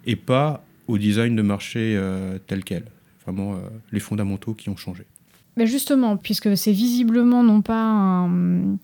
et 0.07 0.17
pas 0.17 0.65
au 0.87 0.97
design 0.97 1.37
de 1.37 1.43
marché 1.43 2.01
tel 2.47 2.65
quel. 2.65 2.85
Vraiment 3.27 3.61
les 3.93 4.01
fondamentaux 4.01 4.55
qui 4.55 4.71
ont 4.71 4.77
changé. 4.77 5.05
Mais 5.59 5.67
justement, 5.67 6.17
puisque 6.17 6.57
c'est 6.57 6.73
visiblement 6.73 7.43
non 7.43 7.61
pas 7.63 7.83
un, 7.83 8.79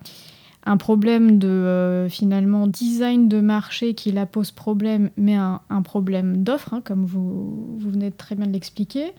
problème 0.79 1.39
de 1.39 1.49
euh, 1.49 2.09
finalement 2.09 2.67
design 2.67 3.29
de 3.29 3.41
marché 3.41 3.95
qui 3.95 4.13
la 4.13 4.27
pose 4.27 4.51
problème, 4.51 5.11
mais 5.17 5.35
un, 5.35 5.61
problème 5.83 6.43
d'offre, 6.43 6.73
hein, 6.73 6.81
comme 6.83 7.05
vous, 7.05 7.79
venez 7.79 8.11
très 8.11 8.35
bien 8.35 8.47
de 8.47 8.53
l'expliquer. 8.53 9.13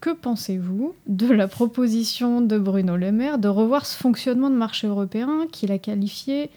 Que 0.00 0.10
pensez-vous 0.10 0.94
de 1.06 1.32
la 1.32 1.46
proposition 1.46 2.40
de 2.40 2.58
Bruno 2.58 2.96
Le 2.96 3.12
Maire 3.12 3.38
de 3.38 3.46
revoir 3.46 3.86
ce 3.86 3.96
fonctionnement 3.96 4.50
de 4.50 4.56
marché 4.56 4.88
européen 4.88 5.46
qu'il 5.52 5.70
a 5.70 5.78
qualifié 5.78 6.50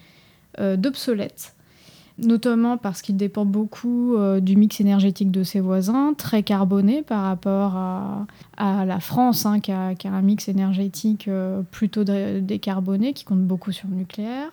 euh, 0.60 0.76
d'obsolète? 0.76 1.54
Notamment 2.17 2.78
parce 2.78 3.02
qu'il 3.02 3.17
dépend 3.17 3.45
beaucoup 3.45 4.15
euh, 4.15 4.39
du 4.39 4.56
mix 4.56 4.80
énergétique 4.80 5.32
de 5.32 5.43
ses 5.43 5.60
voisins, 5.60 6.13
très 6.13 6.43
carboné 6.43 7.02
par 7.02 7.23
rapport 7.23 7.76
à, 7.76 8.26
la 8.58 8.99
France, 8.99 9.45
hein, 9.45 9.60
qui, 9.60 9.71
a, 9.71 9.95
un 10.06 10.21
mix 10.21 10.47
énergétique 10.47 11.28
euh, 11.28 11.62
plutôt 11.71 12.04
décarboné, 12.04 13.13
qui 13.13 13.23
compte 13.26 13.41
beaucoup 13.41 13.71
sur 13.71 13.88
le 13.89 13.95
nucléaire. 13.95 14.52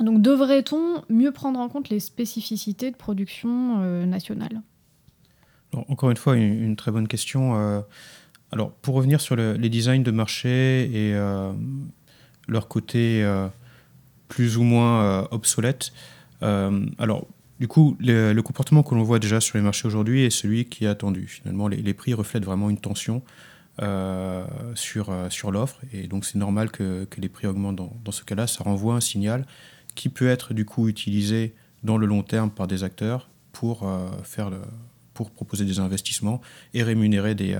Donc 0.00 0.20
devrait-on 0.20 1.02
mieux 1.08 1.32
prendre 1.32 1.60
en 1.60 1.68
compte 1.68 1.88
les 1.88 2.00
spécificités 2.00 2.90
de 2.90 2.96
production 2.96 3.78
euh, 3.80 4.06
nationale? 4.06 4.60
Encore 5.88 6.10
une 6.10 6.16
fois, 6.16 6.36
une, 6.36 6.76
très 6.76 6.92
bonne 6.92 7.08
question. 7.08 7.82
alors, 8.52 8.70
pour 8.70 8.94
revenir 8.94 9.20
sur 9.20 9.34
les 9.34 9.68
designs 9.68 10.04
de 10.04 10.12
marché 10.12 10.84
et 10.84 11.12
leur 12.46 12.68
côté 12.68 13.28
plus 14.28 14.56
ou 14.56 14.62
moins 14.62 15.26
obsolète, 15.32 15.90
alors, 16.98 17.26
du 17.60 17.68
coup, 17.68 17.96
le, 18.00 18.38
comportement 18.40 18.82
que 18.82 18.94
l'on 18.94 19.02
voit 19.02 19.18
déjà 19.18 19.40
sur 19.40 19.56
les 19.56 19.64
marchés 19.64 19.86
aujourd'hui 19.86 20.24
est 20.24 20.30
celui 20.30 20.64
qui 20.64 20.84
est 20.84 20.88
attendu. 20.88 21.26
Finalement, 21.28 21.68
les, 21.68 21.94
prix 21.94 22.14
reflètent 22.14 22.44
vraiment 22.44 22.68
une 22.68 22.78
tension 22.78 23.22
euh, 23.80 24.44
sur, 24.74 25.10
euh, 25.10 25.30
sur 25.30 25.50
l'offre, 25.50 25.80
et 25.92 26.06
donc 26.06 26.24
c'est 26.24 26.38
normal 26.38 26.70
que, 26.70 27.06
les 27.16 27.28
prix 27.28 27.46
augmentent 27.46 27.76
dans, 27.76 28.12
ce 28.12 28.24
cas-là. 28.24 28.46
Ça 28.46 28.64
renvoie 28.64 28.94
un 28.94 29.00
signal 29.00 29.46
qui 29.94 30.08
peut 30.08 30.28
être 30.28 30.52
du 30.52 30.64
coup 30.64 30.88
utilisé 30.88 31.54
dans 31.84 31.96
le 31.96 32.06
long 32.06 32.22
terme 32.22 32.50
par 32.50 32.66
des 32.66 32.82
acteurs 32.82 33.28
pour, 33.52 33.88
faire 34.24 34.50
pour 35.12 35.30
proposer 35.30 35.64
des 35.64 35.78
investissements 35.78 36.40
et 36.72 36.82
rémunérer 36.82 37.36
des, 37.36 37.56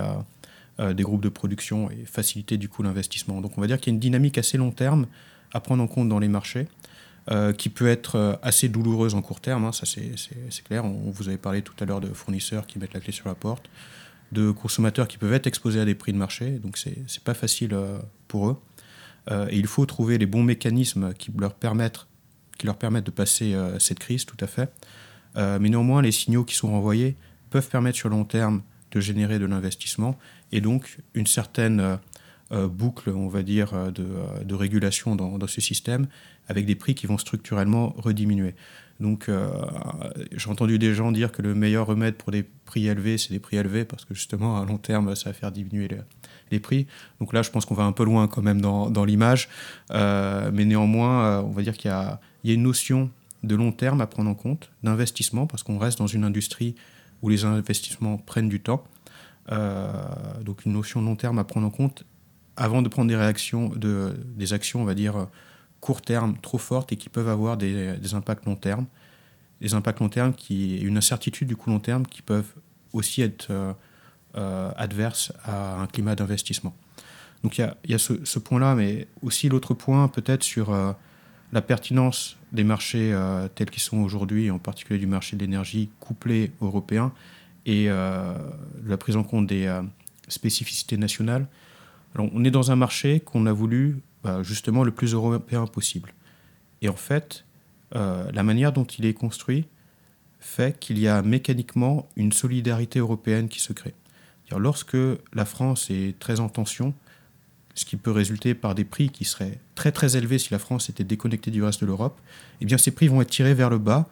des 0.79 1.03
groupes 1.03 1.21
de 1.21 1.29
production 1.29 1.89
et 1.89 2.05
faciliter 2.05 2.57
du 2.57 2.67
coup 2.67 2.83
l'investissement. 2.83 3.39
Donc 3.39 3.57
on 3.57 3.61
va 3.61 3.67
dire 3.67 3.79
qu'il 3.79 3.91
y 3.91 3.93
a 3.93 3.95
une 3.95 3.99
dynamique 4.01 4.37
assez 4.37 4.57
long 4.57 4.71
terme 4.71 5.07
à 5.53 5.61
prendre 5.61 5.81
en 5.81 5.87
compte 5.87 6.09
dans 6.09 6.19
les 6.19 6.27
marchés. 6.27 6.67
Euh, 7.31 7.53
qui 7.53 7.69
peut 7.69 7.87
être 7.87 8.17
euh, 8.17 8.35
assez 8.43 8.69
douloureuse 8.69 9.15
en 9.15 9.21
court 9.23 9.41
terme, 9.41 9.65
hein, 9.65 9.71
ça 9.71 9.87
c'est 9.87 10.63
clair. 10.63 10.85
On, 10.85 11.09
vous 11.09 11.27
avait 11.27 11.39
parlé 11.39 11.63
tout 11.63 11.73
à 11.79 11.85
l'heure 11.85 11.99
de 11.99 12.09
fournisseurs 12.09 12.67
qui 12.67 12.77
mettent 12.77 12.93
la 12.93 12.99
clé 12.99 13.11
sur 13.11 13.27
la 13.27 13.33
porte, 13.33 13.67
de 14.31 14.51
consommateurs 14.51 15.07
qui 15.07 15.17
peuvent 15.17 15.33
être 15.33 15.47
exposés 15.47 15.79
à 15.79 15.85
des 15.85 15.95
prix 15.95 16.13
de 16.13 16.19
marché, 16.19 16.59
donc 16.59 16.77
c'est 16.77 17.23
pas 17.23 17.33
facile 17.33 17.73
euh, 17.73 17.97
pour 18.27 18.49
eux. 18.49 18.57
et 19.49 19.57
il 19.57 19.65
faut 19.65 19.87
trouver 19.87 20.19
les 20.19 20.27
bons 20.27 20.43
mécanismes 20.43 21.15
qui 21.15 21.31
leur 21.35 21.55
permettent, 21.55 22.05
qui 22.59 22.67
leur 22.67 22.77
permettent 22.77 23.07
de 23.07 23.11
passer 23.11 23.55
cette 23.79 23.97
crise, 23.97 24.27
tout 24.27 24.37
à 24.39 24.45
fait. 24.45 24.71
mais 25.35 25.69
néanmoins, 25.69 26.03
les 26.03 26.11
signaux 26.11 26.43
qui 26.43 26.53
sont 26.53 26.69
renvoyés 26.69 27.15
peuvent 27.49 27.69
permettre 27.69 27.97
sur 27.97 28.09
long 28.09 28.23
terme 28.23 28.61
de 28.91 28.99
générer 28.99 29.39
de 29.39 29.45
l'investissement 29.45 30.15
et 30.51 30.61
donc 30.61 30.99
une 31.15 31.25
certaine 31.25 31.97
boucle, 32.51 33.09
on 33.09 33.27
va 33.27 33.43
dire, 33.43 33.73
euh, 33.73 33.91
euh, 33.99 34.43
de, 34.43 34.55
régulation 34.55 35.15
dans, 35.15 35.47
ce 35.47 35.61
système, 35.61 36.07
avec 36.47 36.65
des 36.65 36.75
prix 36.75 36.95
qui 36.95 37.07
vont 37.07 37.17
structurellement 37.17 37.93
rediminuer. 37.97 38.55
Donc, 39.01 39.29
j'ai 40.31 40.49
entendu 40.49 40.79
des 40.79 40.93
gens 40.93 41.11
dire 41.11 41.33
que 41.33 41.41
le 41.41 41.53
meilleur 41.53 41.85
remède 41.85 42.15
pour 42.15 42.31
des 42.31 42.43
prix 42.43 42.87
élevés, 42.87 43.17
c'est 43.17 43.33
des 43.33 43.41
prix 43.41 43.57
élevés, 43.57 43.83
parce 43.83 44.05
que 44.05 44.13
justement, 44.13 44.61
à 44.61 44.63
long 44.63 44.77
terme, 44.77 45.13
ça 45.15 45.31
va 45.31 45.33
faire 45.33 45.51
diminuer 45.51 45.89
les, 46.49 46.59
prix. 46.61 46.87
Donc 47.19 47.33
là, 47.33 47.41
je 47.41 47.51
pense 47.51 47.65
qu'on 47.65 47.75
va 47.75 47.83
un 47.83 47.91
peu 47.91 48.05
loin 48.05 48.29
quand 48.29 48.41
même 48.41 48.61
dans, 48.61 49.05
l'image. 49.05 49.49
mais 49.91 50.63
néanmoins, 50.63 51.41
on 51.41 51.49
va 51.49 51.61
dire 51.61 51.75
qu'il 51.75 51.91
y, 51.91 51.93
a, 51.93 52.21
une 52.45 52.63
notion 52.63 53.11
de 53.43 53.55
long 53.55 53.73
terme 53.73 53.99
à 53.99 54.07
prendre 54.07 54.29
en 54.29 54.35
compte, 54.35 54.71
d'investissement, 54.81 55.45
parce 55.45 55.61
qu'on 55.61 55.77
reste 55.77 55.97
dans 55.97 56.07
une 56.07 56.23
industrie 56.23 56.75
où 57.21 57.27
les 57.27 57.43
investissements 57.43 58.17
prennent 58.17 58.49
du 58.49 58.61
temps. 58.61 58.85
donc 59.49 60.63
une 60.65 60.71
notion 60.71 61.01
de 61.01 61.07
long 61.07 61.17
terme 61.17 61.37
à 61.37 61.43
prendre 61.43 61.67
en 61.67 61.71
compte 61.71 62.05
avant 62.57 62.81
de 62.81 62.89
prendre 62.89 63.09
des 63.09 63.15
réactions, 63.15 63.69
de, 63.69 64.15
des 64.35 64.53
actions, 64.53 64.81
on 64.81 64.85
va 64.85 64.95
dire, 64.95 65.27
court 65.85 66.01
terme 66.01 66.35
trop 66.41 66.57
fortes 66.57 66.91
et 66.93 66.95
qui 66.95 67.09
peuvent 67.09 67.29
avoir 67.29 67.57
des, 67.57 68.15
impacts 68.15 68.45
long 68.45 68.55
terme. 68.55 68.87
Des 69.61 69.75
impacts 69.75 69.99
long 69.99 70.09
terme, 70.09 70.33
qui, 70.33 70.79
une 70.79 70.97
incertitude 70.97 71.47
du 71.47 71.55
coup 71.55 71.69
long 71.69 71.79
terme 71.79 72.07
qui 72.07 72.23
peuvent 72.23 72.55
aussi 72.91 73.21
être 73.21 73.51
euh, 73.51 73.71
euh, 74.35 74.71
adverses 74.77 75.31
à 75.43 75.79
un 75.79 75.85
climat 75.85 76.15
d'investissement. 76.15 76.75
Donc 77.43 77.59
il 77.59 77.71
y 77.87 77.93
a, 77.93 77.99
ce, 77.99 78.39
point-là, 78.39 78.73
mais 78.73 79.07
aussi 79.21 79.47
l'autre 79.47 79.75
point 79.75 80.07
peut-être 80.07 80.41
sur 80.41 80.71
euh, 80.71 80.91
la 81.53 81.61
pertinence 81.61 82.37
des 82.51 82.63
marchés 82.63 83.15
tels 83.53 83.69
qu'ils 83.69 83.83
sont 83.83 83.99
aujourd'hui, 83.99 84.49
en 84.49 84.57
particulier 84.57 84.97
du 84.97 85.05
marché 85.05 85.35
de 85.35 85.41
l'énergie 85.41 85.91
couplé 85.99 86.51
européen, 86.61 87.13
et 87.67 87.87
la 87.87 88.97
prise 88.97 89.15
en 89.15 89.23
compte 89.23 89.47
des 89.47 89.71
spécificités 90.27 90.97
nationales 90.97 91.47
on 92.17 92.43
est 92.43 92.51
dans 92.51 92.71
un 92.71 92.75
marché 92.75 93.19
qu'on 93.19 93.45
a 93.45 93.51
voulu 93.51 93.99
bah, 94.23 94.43
justement 94.43 94.83
le 94.83 94.91
plus 94.91 95.13
européen 95.13 95.67
possible. 95.67 96.13
Et 96.81 96.89
en 96.89 96.95
fait, 96.95 97.45
euh, 97.95 98.29
la 98.31 98.43
manière 98.43 98.73
dont 98.73 98.85
il 98.85 99.05
est 99.05 99.13
construit 99.13 99.65
fait 100.39 100.79
qu'il 100.79 100.99
y 100.99 101.07
a 101.07 101.21
mécaniquement 101.21 102.07
une 102.15 102.31
solidarité 102.31 102.99
européenne 102.99 103.49
qui 103.49 103.59
se 103.59 103.73
crée. 103.73 103.93
Lorsque 104.55 104.97
la 105.33 105.43
France 105.43 105.89
est 105.89 106.17
très 106.19 106.39
en 106.39 106.49
tension, 106.49 106.93
ce 107.73 107.83
qui 107.83 107.97
peut 107.97 108.11
résulter 108.11 108.53
par 108.53 108.75
des 108.75 108.85
prix 108.85 109.09
qui 109.09 109.25
seraient 109.25 109.57
très 109.73 109.91
très 109.91 110.15
élevés 110.15 110.37
si 110.37 110.51
la 110.51 110.59
France 110.59 110.89
était 110.89 111.03
déconnectée 111.03 111.51
du 111.51 111.63
reste 111.63 111.81
de 111.81 111.87
l'Europe, 111.87 112.19
eh 112.61 112.65
bien 112.65 112.77
ces 112.77 112.91
prix 112.91 113.07
vont 113.07 113.21
être 113.21 113.29
tirés 113.29 113.53
vers 113.53 113.69
le 113.69 113.79
bas 113.79 114.07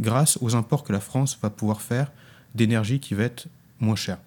grâce 0.00 0.38
aux 0.40 0.54
imports 0.54 0.84
que 0.84 0.92
la 0.92 1.00
France 1.00 1.38
va 1.42 1.50
pouvoir 1.50 1.80
faire 1.80 2.12
d'énergie 2.54 3.00
qui 3.00 3.14
va 3.14 3.24
être 3.24 3.48
moins 3.80 3.96
chère. 3.96 4.18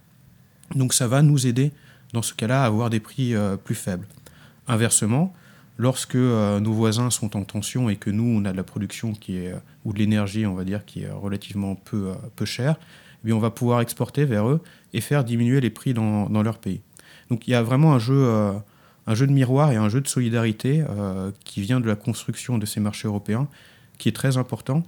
Donc 0.75 0.93
ça 0.93 1.07
va 1.07 1.21
nous 1.21 1.47
aider 1.47 1.71
dans 2.13 2.21
ce 2.21 2.33
cas-là, 2.33 2.63
avoir 2.63 2.89
des 2.89 2.99
prix 2.99 3.35
euh, 3.35 3.57
plus 3.57 3.75
faibles. 3.75 4.07
Inversement, 4.67 5.33
lorsque 5.77 6.15
euh, 6.15 6.59
nos 6.59 6.73
voisins 6.73 7.09
sont 7.09 7.35
en 7.37 7.43
tension 7.43 7.89
et 7.89 7.95
que 7.95 8.09
nous, 8.09 8.23
on 8.23 8.45
a 8.45 8.51
de 8.51 8.57
la 8.57 8.63
production 8.63 9.13
qui 9.13 9.37
est, 9.37 9.53
euh, 9.53 9.57
ou 9.85 9.93
de 9.93 9.99
l'énergie, 9.99 10.45
on 10.45 10.53
va 10.53 10.63
dire, 10.63 10.85
qui 10.85 11.03
est 11.03 11.09
relativement 11.09 11.75
peu, 11.75 12.13
peu 12.35 12.45
chère, 12.45 12.77
eh 13.25 13.33
on 13.33 13.39
va 13.39 13.51
pouvoir 13.51 13.81
exporter 13.81 14.25
vers 14.25 14.47
eux 14.47 14.61
et 14.93 15.01
faire 15.01 15.23
diminuer 15.23 15.61
les 15.61 15.69
prix 15.69 15.93
dans, 15.93 16.29
dans 16.29 16.43
leur 16.43 16.57
pays. 16.57 16.81
Donc 17.29 17.47
il 17.47 17.51
y 17.51 17.55
a 17.55 17.61
vraiment 17.61 17.93
un 17.93 17.99
jeu, 17.99 18.27
un 19.05 19.13
jeu 19.13 19.27
de 19.27 19.31
miroir 19.31 19.71
et 19.71 19.75
un 19.75 19.89
jeu 19.89 20.01
de 20.01 20.07
solidarité 20.07 20.83
qui 21.45 21.61
vient 21.61 21.79
de 21.79 21.87
la 21.87 21.95
construction 21.95 22.57
de 22.57 22.65
ces 22.65 22.79
marchés 22.79 23.07
européens, 23.07 23.47
qui 23.99 24.09
est 24.09 24.11
très 24.11 24.37
important, 24.37 24.83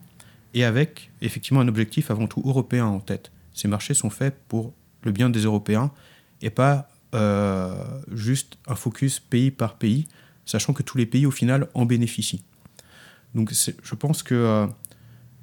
et 0.55 0.63
avec 0.63 1.12
effectivement 1.21 1.62
un 1.62 1.67
objectif 1.67 2.09
avant 2.09 2.25
tout 2.25 2.41
européen 2.43 2.88
en 2.88 2.99
tête. 2.99 3.31
Ces 3.53 3.67
marchés 3.67 3.93
sont 3.93 4.09
faits 4.09 4.36
pour 4.47 4.73
le 5.03 5.12
bien 5.12 5.29
des 5.29 5.41
Européens 5.41 5.91
et 6.41 6.49
pas 6.49 6.89
juste 8.12 8.58
un 8.67 8.76
focus 8.76 9.19
pays 9.19 9.52
par 9.52 9.76
pays, 9.76 10.08
sachant 10.45 10.73
que 10.73 10.84
tous 10.84 10.97
les 10.97 11.06
pays 11.06 11.26
au 11.26 11.32
final 11.32 11.67
en 11.73 11.86
bénéficient. 11.86 12.43
Donc 13.36 13.52
je 13.52 13.95
pense 13.95 14.23
que 14.23 14.36
euh, 14.36 14.67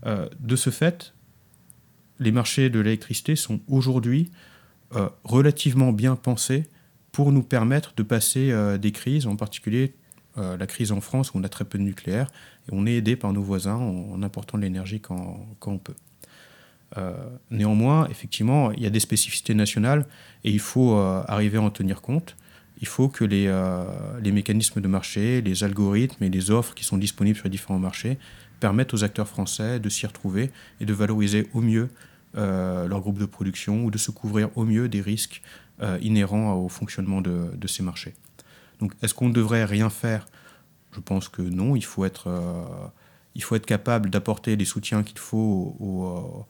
euh, 0.06 0.28
de 0.38 0.56
ce 0.56 0.70
fait, 0.70 1.14
les 2.18 2.32
marchés 2.32 2.70
de 2.70 2.80
l'électricité 2.80 3.36
sont 3.36 3.60
aujourd'hui 3.68 4.30
relativement 5.22 5.92
bien 5.92 6.16
pensés 6.16 6.68
pour 7.12 7.30
nous 7.30 7.44
permettre 7.44 7.94
de 7.94 8.02
passer 8.02 8.52
des 8.80 8.90
crises, 8.90 9.28
en 9.28 9.36
particulier 9.36 9.94
la 10.36 10.66
crise 10.66 10.90
en 10.90 11.00
France 11.00 11.32
où 11.32 11.38
on 11.38 11.44
a 11.44 11.48
très 11.48 11.64
peu 11.64 11.78
de 11.78 11.84
nucléaire, 11.84 12.26
et 12.66 12.70
on 12.72 12.86
est 12.86 12.94
aidé 12.94 13.14
par 13.14 13.32
nos 13.32 13.40
voisins 13.40 13.76
en, 13.76 14.20
important 14.24 14.58
de 14.58 14.64
l'énergie 14.64 15.00
quand, 15.00 15.46
on 15.64 15.78
peut. 15.78 15.94
Euh, 16.98 17.12
néanmoins, 17.50 18.08
effectivement, 18.08 18.72
il 18.72 18.82
y 18.82 18.86
a 18.86 18.90
des 18.90 19.00
spécificités 19.00 19.54
nationales 19.54 20.06
et 20.44 20.50
il 20.50 20.58
faut 20.58 20.96
euh, 20.96 21.22
arriver 21.28 21.58
à 21.58 21.62
en 21.62 21.70
tenir 21.70 22.02
compte. 22.02 22.36
Il 22.80 22.86
faut 22.86 23.08
que 23.08 23.24
les, 23.24 23.46
euh, 23.46 23.84
les, 24.20 24.32
mécanismes 24.32 24.80
de 24.80 24.88
marché, 24.88 25.42
les 25.42 25.62
algorithmes 25.64 26.24
et 26.24 26.30
les 26.30 26.50
offres 26.50 26.74
qui 26.74 26.82
sont 26.82 26.96
disponibles 26.96 27.36
sur 27.36 27.44
les 27.44 27.50
différents 27.50 27.78
marchés 27.78 28.18
permettent 28.58 28.94
aux 28.94 29.04
acteurs 29.04 29.28
français 29.28 29.78
de 29.78 29.88
s'y 29.88 30.06
retrouver 30.06 30.50
et 30.80 30.84
de 30.84 30.92
valoriser 30.92 31.48
au 31.54 31.60
mieux 31.60 31.88
leur 32.34 33.00
groupe 33.00 33.18
de 33.18 33.24
production 33.24 33.84
ou 33.84 33.90
de 33.90 33.98
se 33.98 34.12
couvrir 34.12 34.50
au 34.56 34.64
mieux 34.64 34.88
des 34.88 35.00
risques 35.00 35.42
inhérents 36.00 36.54
au 36.54 36.68
fonctionnement 36.68 37.20
de, 37.20 37.50
de 37.56 37.66
ces 37.66 37.82
marchés. 37.82 38.14
Donc, 38.78 38.92
est-ce 39.02 39.14
qu'on 39.14 39.28
ne 39.28 39.32
devrait 39.32 39.64
rien 39.64 39.90
faire? 39.90 40.28
Je 40.92 41.00
pense 41.00 41.28
que 41.28 41.42
non, 41.42 41.74
il 41.74 41.84
faut 41.84 42.04
être, 42.04 42.30
il 43.34 43.42
faut 43.42 43.56
être 43.56 43.66
capable 43.66 44.10
d'apporter 44.10 44.54
les 44.54 44.64
soutiens 44.64 45.02
qu'il 45.02 45.18
faut 45.18 45.74
aux, 45.80 46.46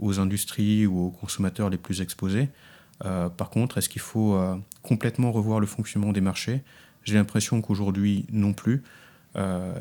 aux, 0.00 0.20
industries 0.20 0.86
ou 0.86 1.06
aux 1.06 1.10
consommateurs 1.10 1.70
les 1.70 1.78
plus 1.78 2.00
exposés. 2.00 2.48
par 3.00 3.50
contre, 3.50 3.78
est-ce 3.78 3.88
qu'il 3.88 4.02
faut 4.02 4.38
complètement 4.82 5.32
revoir 5.32 5.60
le 5.60 5.66
fonctionnement 5.66 6.12
des 6.12 6.20
marchés? 6.20 6.62
J'ai 7.04 7.14
l'impression 7.14 7.60
qu'aujourd'hui, 7.62 8.26
non 8.30 8.52
plus. 8.52 8.82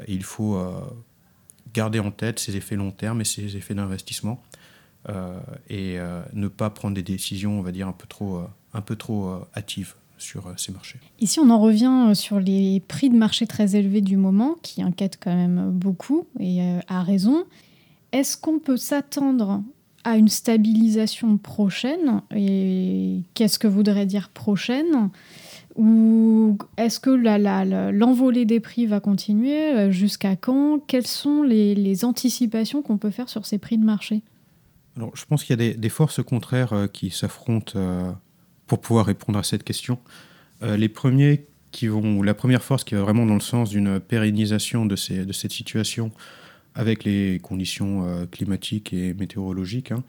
il 0.08 0.24
faut 0.24 0.60
garder 1.74 2.00
en 2.00 2.12
tête 2.12 2.40
ces 2.40 2.56
effets 2.56 2.76
long 2.76 2.92
terme 2.92 3.22
et 3.22 3.26
ces 3.26 3.56
effets 3.58 3.76
d'investissement 3.76 4.44
euh, 5.10 5.40
et 5.70 6.00
euh, 6.00 6.22
ne 6.34 6.48
pas 6.48 6.70
prendre 6.70 6.96
des 6.96 7.04
décisions, 7.04 7.60
on 7.60 7.62
va 7.62 7.72
dire, 7.72 7.88
un 7.88 7.94
peu 7.94 8.08
trop, 8.08 8.38
euh, 8.38 8.48
un 8.74 8.82
peu 8.82 8.96
trop 8.96 9.40
hâtives 9.56 9.96
sur 10.18 10.52
ces 10.58 10.72
marchés. 10.72 11.00
Ici, 11.20 11.40
on 11.40 11.50
en 11.50 11.60
revient 11.60 12.16
sur 12.16 12.40
les 12.40 12.82
prix 12.88 13.10
de 13.10 13.16
marché 13.16 13.46
très 13.46 13.76
élevés 13.76 14.02
du 14.02 14.18
moment, 14.18 14.56
qui 14.64 14.82
inquiètent 14.82 15.20
quand 15.22 15.36
même 15.36 15.70
beaucoup, 15.70 16.26
et 16.40 16.60
à 16.88 17.04
raison. 17.04 17.46
Est-ce 18.12 18.36
qu'on 18.36 18.58
peut 18.58 18.78
s'attendre 18.78 19.62
à 20.08 20.16
une 20.16 20.30
stabilisation 20.30 21.38
prochaine 21.38 22.22
Et 22.34 23.24
qu'est-ce 23.34 23.60
que 23.60 23.68
voudrait 23.68 24.06
dire 24.06 24.30
prochaine 24.30 25.10
ou 25.76 26.58
est-ce 26.78 27.00
que 27.00 27.12
l'envolée 27.92 28.46
des 28.46 28.60
prix 28.60 28.88
va 28.88 29.00
continuer 29.00 29.76
euh, 29.76 29.92
Jusqu'à 29.92 30.36
quand? 30.36 30.80
Quelles 30.88 31.06
sont 31.06 31.44
les, 31.44 32.04
anticipations 32.04 32.82
qu'on 32.82 32.98
peut 32.98 33.12
faire 33.12 33.30
sur 33.30 33.46
ces 33.46 33.60
prix 33.60 33.78
de 33.78 33.86
marché? 33.86 34.24
Alors, 34.96 35.16
Je 35.16 35.24
pense 35.26 35.44
qu'il 35.44 35.62
y 35.62 35.70
a 35.70 35.74
des, 35.76 35.90
forces 35.90 36.24
contraires 36.24 36.74
euh, 36.74 36.88
qui 36.88 37.12
s'affrontent 37.12 37.74
euh, 37.76 38.12
pour 38.66 38.82
pouvoir 38.82 39.06
répondre 39.06 39.38
à 39.38 39.44
cette 39.44 39.64
question. 39.64 40.00
les 40.64 40.90
premiers 40.90 41.46
qui 41.70 41.88
vont, 41.88 42.24
la 42.24 42.34
première 42.34 42.64
force 42.64 42.84
qui 42.84 42.96
va 42.96 43.02
vraiment 43.02 43.28
dans 43.28 43.36
le 43.36 43.40
sens 43.40 43.70
d'une 43.70 44.00
pérennisation 44.00 44.88
de, 44.88 44.96
ces, 44.96 45.28
de, 45.28 45.34
cette 45.34 45.52
situation 45.52 46.12
avec 46.78 47.04
les 47.04 47.40
conditions 47.42 48.28
climatiques 48.32 48.94
et 48.94 49.14
météorologiques, 49.14 49.92
hein, 49.92 50.04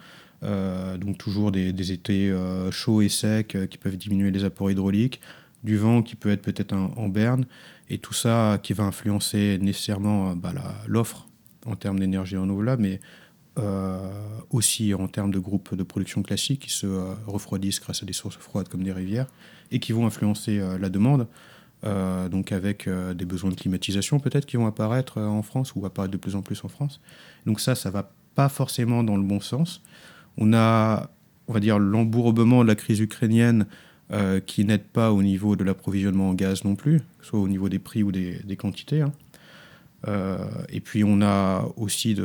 donc 0.99 1.19
toujours 1.19 1.51
des, 1.51 1.93
étés 1.93 2.33
chauds 2.71 3.01
et 3.01 3.09
secs 3.09 3.57
qui 3.69 3.79
peuvent 3.79 3.97
diminuer 3.97 4.31
les 4.31 4.45
apports 4.45 4.71
hydrauliques, 4.71 5.21
du 5.65 5.77
vent 5.77 6.03
qui 6.03 6.15
peut 6.15 6.31
être 6.31 6.43
peut-être 6.43 6.75
en 6.75 7.09
berne, 7.09 7.47
et 7.91 7.99
tout 7.99 8.15
ça 8.15 8.59
qui 8.63 8.73
va 8.73 8.85
influencer 8.85 9.59
nécessairement 9.61 10.31
euh, 10.31 10.35
bah, 10.35 10.53
l'offre 10.87 11.27
en 11.67 11.77
termes 11.77 11.99
d'énergie 11.99 12.37
renouvelable, 12.37 12.83
mais 12.83 13.01
euh, 13.59 14.09
aussi 14.51 14.95
en 14.95 15.09
termes 15.09 15.33
de 15.33 15.39
groupes 15.39 15.75
de 15.75 15.83
production 15.83 16.23
classiques 16.23 16.63
qui 16.63 16.71
se 16.71 16.87
euh, 16.87 17.15
refroidissent 17.27 17.81
grâce 17.81 18.03
à 18.03 18.07
des 18.07 18.13
sources 18.13 18.37
froides 18.37 18.69
comme 18.69 18.83
des 18.83 18.93
rivières, 18.93 19.27
et 19.71 19.81
qui 19.81 19.93
vont 19.93 20.07
influencer 20.07 20.63
la 20.81 20.89
demande, 20.89 21.27
donc 21.83 22.53
avec 22.53 22.89
des 22.89 23.25
besoins 23.25 23.51
de 23.51 23.55
climatisation 23.55 24.19
peut-être 24.19 24.47
qui 24.47 24.57
vont 24.57 24.67
apparaître 24.67 25.21
en 25.21 25.43
France 25.43 25.75
ou 25.77 25.87
apparaître 25.87 26.13
de 26.13 26.17
plus 26.19 26.35
en 26.35 26.43
plus 26.43 26.65
en 26.65 26.69
France. 26.69 27.01
Donc 27.47 27.61
ça, 27.61 27.75
ça 27.75 27.91
va 27.91 28.11
pas 28.35 28.49
forcément 28.49 29.03
dans 29.03 29.17
le 29.17 29.25
bon 29.25 29.41
sens. 29.41 29.83
On 30.37 30.53
a, 30.53 31.11
on 31.49 31.53
va 31.53 31.59
dire, 31.59 31.81
l'embourbement 31.81 32.63
de 32.63 32.69
la 32.69 32.77
crise 32.77 33.01
ukrainienne 33.01 33.67
euh, 34.13 34.39
qui 34.39 34.65
n'aide 34.65 34.85
pas 34.85 35.13
au 35.13 35.25
niveau 35.25 35.57
de 35.57 35.65
l'approvisionnement 35.65 36.31
en 36.31 36.35
gaz 36.35 36.65
non 36.65 36.77
plus, 36.77 37.01
soit 37.21 37.41
au 37.41 37.49
niveau 37.49 37.69
des 37.69 37.81
prix 37.81 38.05
ou 38.05 38.13
des, 38.13 38.57
quantités. 38.57 39.03
Hein. 39.03 39.13
Euh, 40.07 40.39
et 40.69 40.81
puis 40.81 41.03
on 41.03 41.21
a 41.21 41.69
aussi 41.77 42.17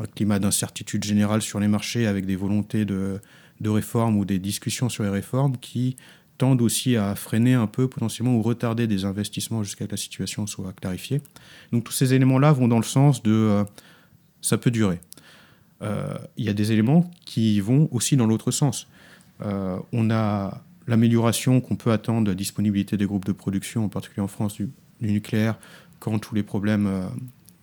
un 0.00 0.06
climat 0.14 0.38
d'incertitude 0.38 1.04
générale 1.04 1.42
sur 1.42 1.60
les 1.60 1.68
marchés 1.68 2.06
avec 2.06 2.24
des 2.24 2.36
volontés 2.36 2.86
de 2.86 3.20
réformes 3.62 4.16
ou 4.16 4.24
des 4.24 4.38
discussions 4.38 4.88
sur 4.88 5.04
les 5.04 5.10
réformes 5.10 5.58
qui 5.58 5.96
tendent 6.38 6.62
aussi 6.62 6.96
à 6.96 7.14
freiner 7.14 7.54
un 7.54 7.66
peu 7.66 7.88
potentiellement 7.88 8.36
ou 8.36 8.42
retarder 8.42 8.86
des 8.86 9.04
investissements 9.04 9.62
jusqu'à 9.62 9.84
ce 9.84 9.88
que 9.88 9.92
la 9.92 9.96
situation 9.96 10.46
soit 10.46 10.72
clarifiée. 10.72 11.20
Donc 11.72 11.84
tous 11.84 11.92
ces 11.92 12.14
éléments-là 12.14 12.52
vont 12.52 12.68
dans 12.68 12.78
le 12.78 12.84
sens 12.84 13.22
de 13.22 13.32
euh, 13.32 13.64
ça 14.40 14.56
peut 14.56 14.70
durer. 14.70 15.00
Il 16.36 16.44
y 16.44 16.48
a 16.48 16.54
des 16.54 16.72
éléments 16.72 17.08
qui 17.24 17.60
vont 17.60 17.88
aussi 17.92 18.16
dans 18.16 18.26
l'autre 18.26 18.50
sens. 18.50 18.88
on 19.40 20.10
a 20.10 20.62
l'amélioration 20.88 21.60
qu'on 21.60 21.76
peut 21.76 21.92
attendre 21.92 22.24
de 22.24 22.30
la 22.30 22.34
disponibilité 22.34 22.96
des 22.96 23.06
groupes 23.06 23.26
de 23.26 23.32
production, 23.32 23.84
en 23.84 23.88
particulier 23.88 24.22
en 24.22 24.28
France, 24.28 24.54
du, 24.54 24.70
nucléaire, 25.00 25.56
quand 26.00 26.18
tous 26.18 26.34
les 26.34 26.42
problèmes 26.42 26.86
euh, 26.86 27.06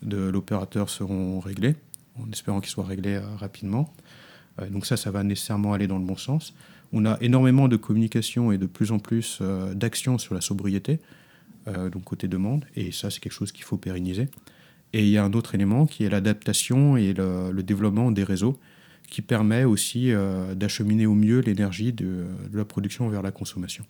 de 0.04 0.30
l'opérateur 0.30 0.90
seront 0.90 1.40
réglés, 1.42 1.76
en 2.22 2.32
espérant 2.32 2.62
qu'ils 2.62 2.70
soient 2.70 2.86
réglés 2.86 3.16
euh, 3.16 3.36
rapidement. 3.36 3.92
Euh, 4.62 4.70
donc 4.70 4.86
ça, 4.86 4.96
ça 4.96 5.12
va 5.12 5.24
nécessairement 5.24 5.74
aller 5.74 5.88
dans 5.88 5.98
le 5.98 6.06
bon 6.06 6.16
sens. 6.16 6.54
On 6.94 7.06
a 7.06 7.18
énormément 7.22 7.68
de 7.68 7.76
communication 7.76 8.52
et 8.52 8.58
de 8.58 8.66
plus 8.66 8.92
en 8.92 9.00
plus 9.00 9.42
d'actions 9.74 10.18
sur 10.18 10.34
la 10.34 10.42
sobriété, 10.42 11.00
donc 11.68 12.04
côté 12.04 12.28
demande, 12.28 12.66
et 12.76 12.92
ça, 12.92 13.10
c'est 13.10 13.20
quelque 13.20 13.34
chose 13.34 13.52
qu'il 13.52 13.64
faut 13.64 13.78
pérenniser. 13.78 14.30
Et 14.94 15.02
il 15.02 15.10
y 15.10 15.18
a 15.18 15.24
un 15.24 15.34
autre 15.34 15.56
élément 15.56 15.88
qui 15.88 16.06
est 16.06 16.10
l'adaptation 16.10 16.96
et 16.96 17.14
le 17.14 17.62
développement 17.64 18.12
des 18.12 18.24
réseaux 18.24 18.58
qui 19.08 19.22
permet 19.22 19.64
aussi 19.64 20.12
euh, 20.12 20.56
d'acheminer 20.56 21.06
au 21.06 21.14
mieux 21.14 21.40
l'énergie 21.40 21.94
de, 21.94 22.26
la 22.54 22.66
production 22.66 23.08
vers 23.10 23.22
la 23.22 23.32
consommation. 23.32 23.86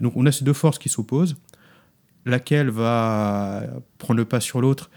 donc 0.00 0.16
on 0.16 0.26
a 0.26 0.32
ces 0.32 0.44
deux 0.44 0.52
forces 0.52 0.78
qui 0.78 0.88
s'opposent. 0.88 1.36
Laquelle 2.24 2.70
va 2.70 3.62
prendre 3.98 4.18
le 4.18 4.24
pas 4.24 4.40
sur 4.40 4.60
l'autre? 4.60 4.90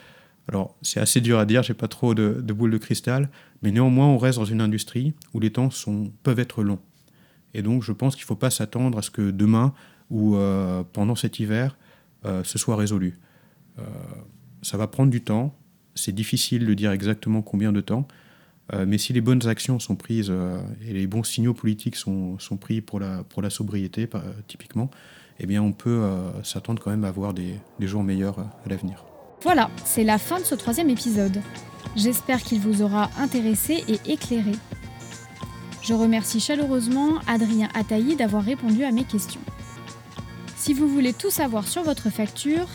Alors 0.48 0.76
c'est 0.82 1.00
assez 1.00 1.22
dur 1.22 1.38
à 1.38 1.46
dire, 1.46 1.62
j'ai 1.62 1.76
pas 1.76 1.88
trop 1.88 2.16
de, 2.16 2.42
de 2.42 2.54
boule 2.54 2.72
de 2.72 2.78
cristal, 2.78 3.30
mais 3.62 3.72
néanmoins 3.72 4.08
on 4.08 4.18
reste 4.18 4.40
dans 4.40 4.46
une 4.46 4.62
industrie 4.62 5.14
où 5.34 5.40
les 5.40 5.52
temps 5.52 5.70
peuvent 6.24 6.40
être 6.40 6.64
longs. 6.64 6.80
Et 7.54 7.62
donc 7.62 7.84
je 7.84 7.92
pense 7.92 8.16
qu'il 8.16 8.24
ne 8.24 8.28
faut 8.28 8.36
pas 8.36 8.50
s'attendre 8.50 8.98
à 8.98 9.02
ce 9.02 9.10
que 9.10 9.32
demain 9.32 9.74
ou 10.10 10.36
euh, 10.36 10.84
pendant 10.94 11.16
cet 11.16 11.40
hiver, 11.40 11.78
euh, 12.26 12.44
ce 12.44 12.58
soit 12.58 12.76
résolu. 12.76 13.18
ça 14.62 14.78
va 14.78 14.88
prendre 14.88 15.10
du 15.10 15.22
temps, 15.22 15.56
c'est 15.96 16.12
difficile 16.12 16.66
de 16.66 16.74
dire 16.74 16.92
exactement 16.92 17.42
combien 17.42 17.72
de 17.72 17.82
temps, 17.82 18.08
euh, 18.74 18.86
mais 18.88 18.98
si 18.98 19.14
les 19.14 19.22
bonnes 19.22 19.48
actions 19.48 19.80
sont 19.80 19.96
prises 19.96 20.30
euh, 20.30 20.62
et 20.88 20.94
les 20.94 21.08
bons 21.08 21.24
signaux 21.24 21.54
politiques 21.54 21.96
sont, 21.96 22.38
sont 22.40 22.58
pris 22.58 22.82
pour 22.82 23.00
la, 23.00 23.24
pour 23.24 23.42
la 23.42 23.50
sobriété, 23.50 24.08
typiquement, 24.48 24.90
eh 25.40 25.46
bien 25.46 25.62
on 25.62 25.72
peut 25.72 25.90
euh, 25.90 26.44
s'attendre 26.44 26.82
quand 26.82 26.92
même 26.92 27.04
à 27.04 27.08
avoir 27.08 27.34
des, 27.34 27.56
des 27.80 27.88
jours 27.88 28.04
meilleurs 28.04 28.40
à 28.40 28.70
l'avenir. 28.70 29.04
Voilà, 29.42 29.70
c'est 29.86 30.04
la 30.04 30.18
fin 30.18 30.40
de 30.40 30.44
ce 30.46 30.56
troisième 30.56 30.90
épisode. 30.90 31.42
J'espère 31.96 32.44
qu'il 32.44 32.60
vous 32.60 32.82
aura 32.82 33.10
intéressé 33.18 33.84
et 33.88 34.12
éclairé. 34.12 34.52
Je 35.90 35.96
remercie 35.96 36.40
chaleureusement 36.40 37.18
Adrien 37.26 37.68
Ataï 37.74 38.16
d'avoir 38.16 38.44
répondu 38.44 38.84
à 38.84 38.92
mes 38.92 39.06
questions. 39.06 39.42
Si 40.56 40.76
vous 40.76 40.88
voulez 40.88 41.14
tout 41.14 41.32
savoir 41.32 41.68
sur 41.68 41.82
votre 41.82 42.12
facture, 42.12 42.68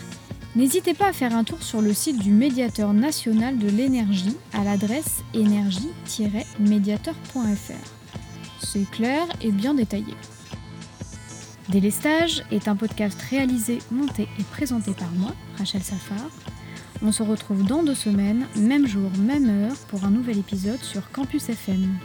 N'hésitez 0.57 0.93
pas 0.93 1.07
à 1.07 1.13
faire 1.13 1.35
un 1.35 1.45
tour 1.45 1.63
sur 1.63 1.81
le 1.81 1.93
site 1.93 2.17
du 2.17 2.31
médiateur 2.31 2.93
national 2.93 3.57
de 3.57 3.67
l'énergie 3.67 4.37
à 4.53 4.63
l'adresse 4.63 5.21
énergie-médiateur.fr. 5.33 7.89
C'est 8.59 8.89
clair 8.89 9.27
et 9.41 9.51
bien 9.51 9.73
détaillé. 9.73 10.13
Délestage 11.67 12.45
est 12.51 12.69
un 12.69 12.77
podcast 12.77 13.21
réalisé, 13.29 13.79
monté 13.91 14.29
et 14.39 14.43
présenté 14.43 14.91
par 14.91 15.11
moi, 15.11 15.33
Rachel 15.57 15.83
Safar. 15.83 16.29
On 17.01 17.11
se 17.11 17.23
retrouve 17.23 17.65
dans 17.65 17.83
deux 17.83 17.93
semaines, 17.93 18.47
même 18.55 18.87
jour, 18.87 19.11
même 19.19 19.49
heure, 19.49 19.75
pour 19.89 20.05
un 20.05 20.11
nouvel 20.11 20.37
épisode 20.37 20.81
sur 20.81 21.11
Campus 21.11 21.49
FM. 21.49 21.97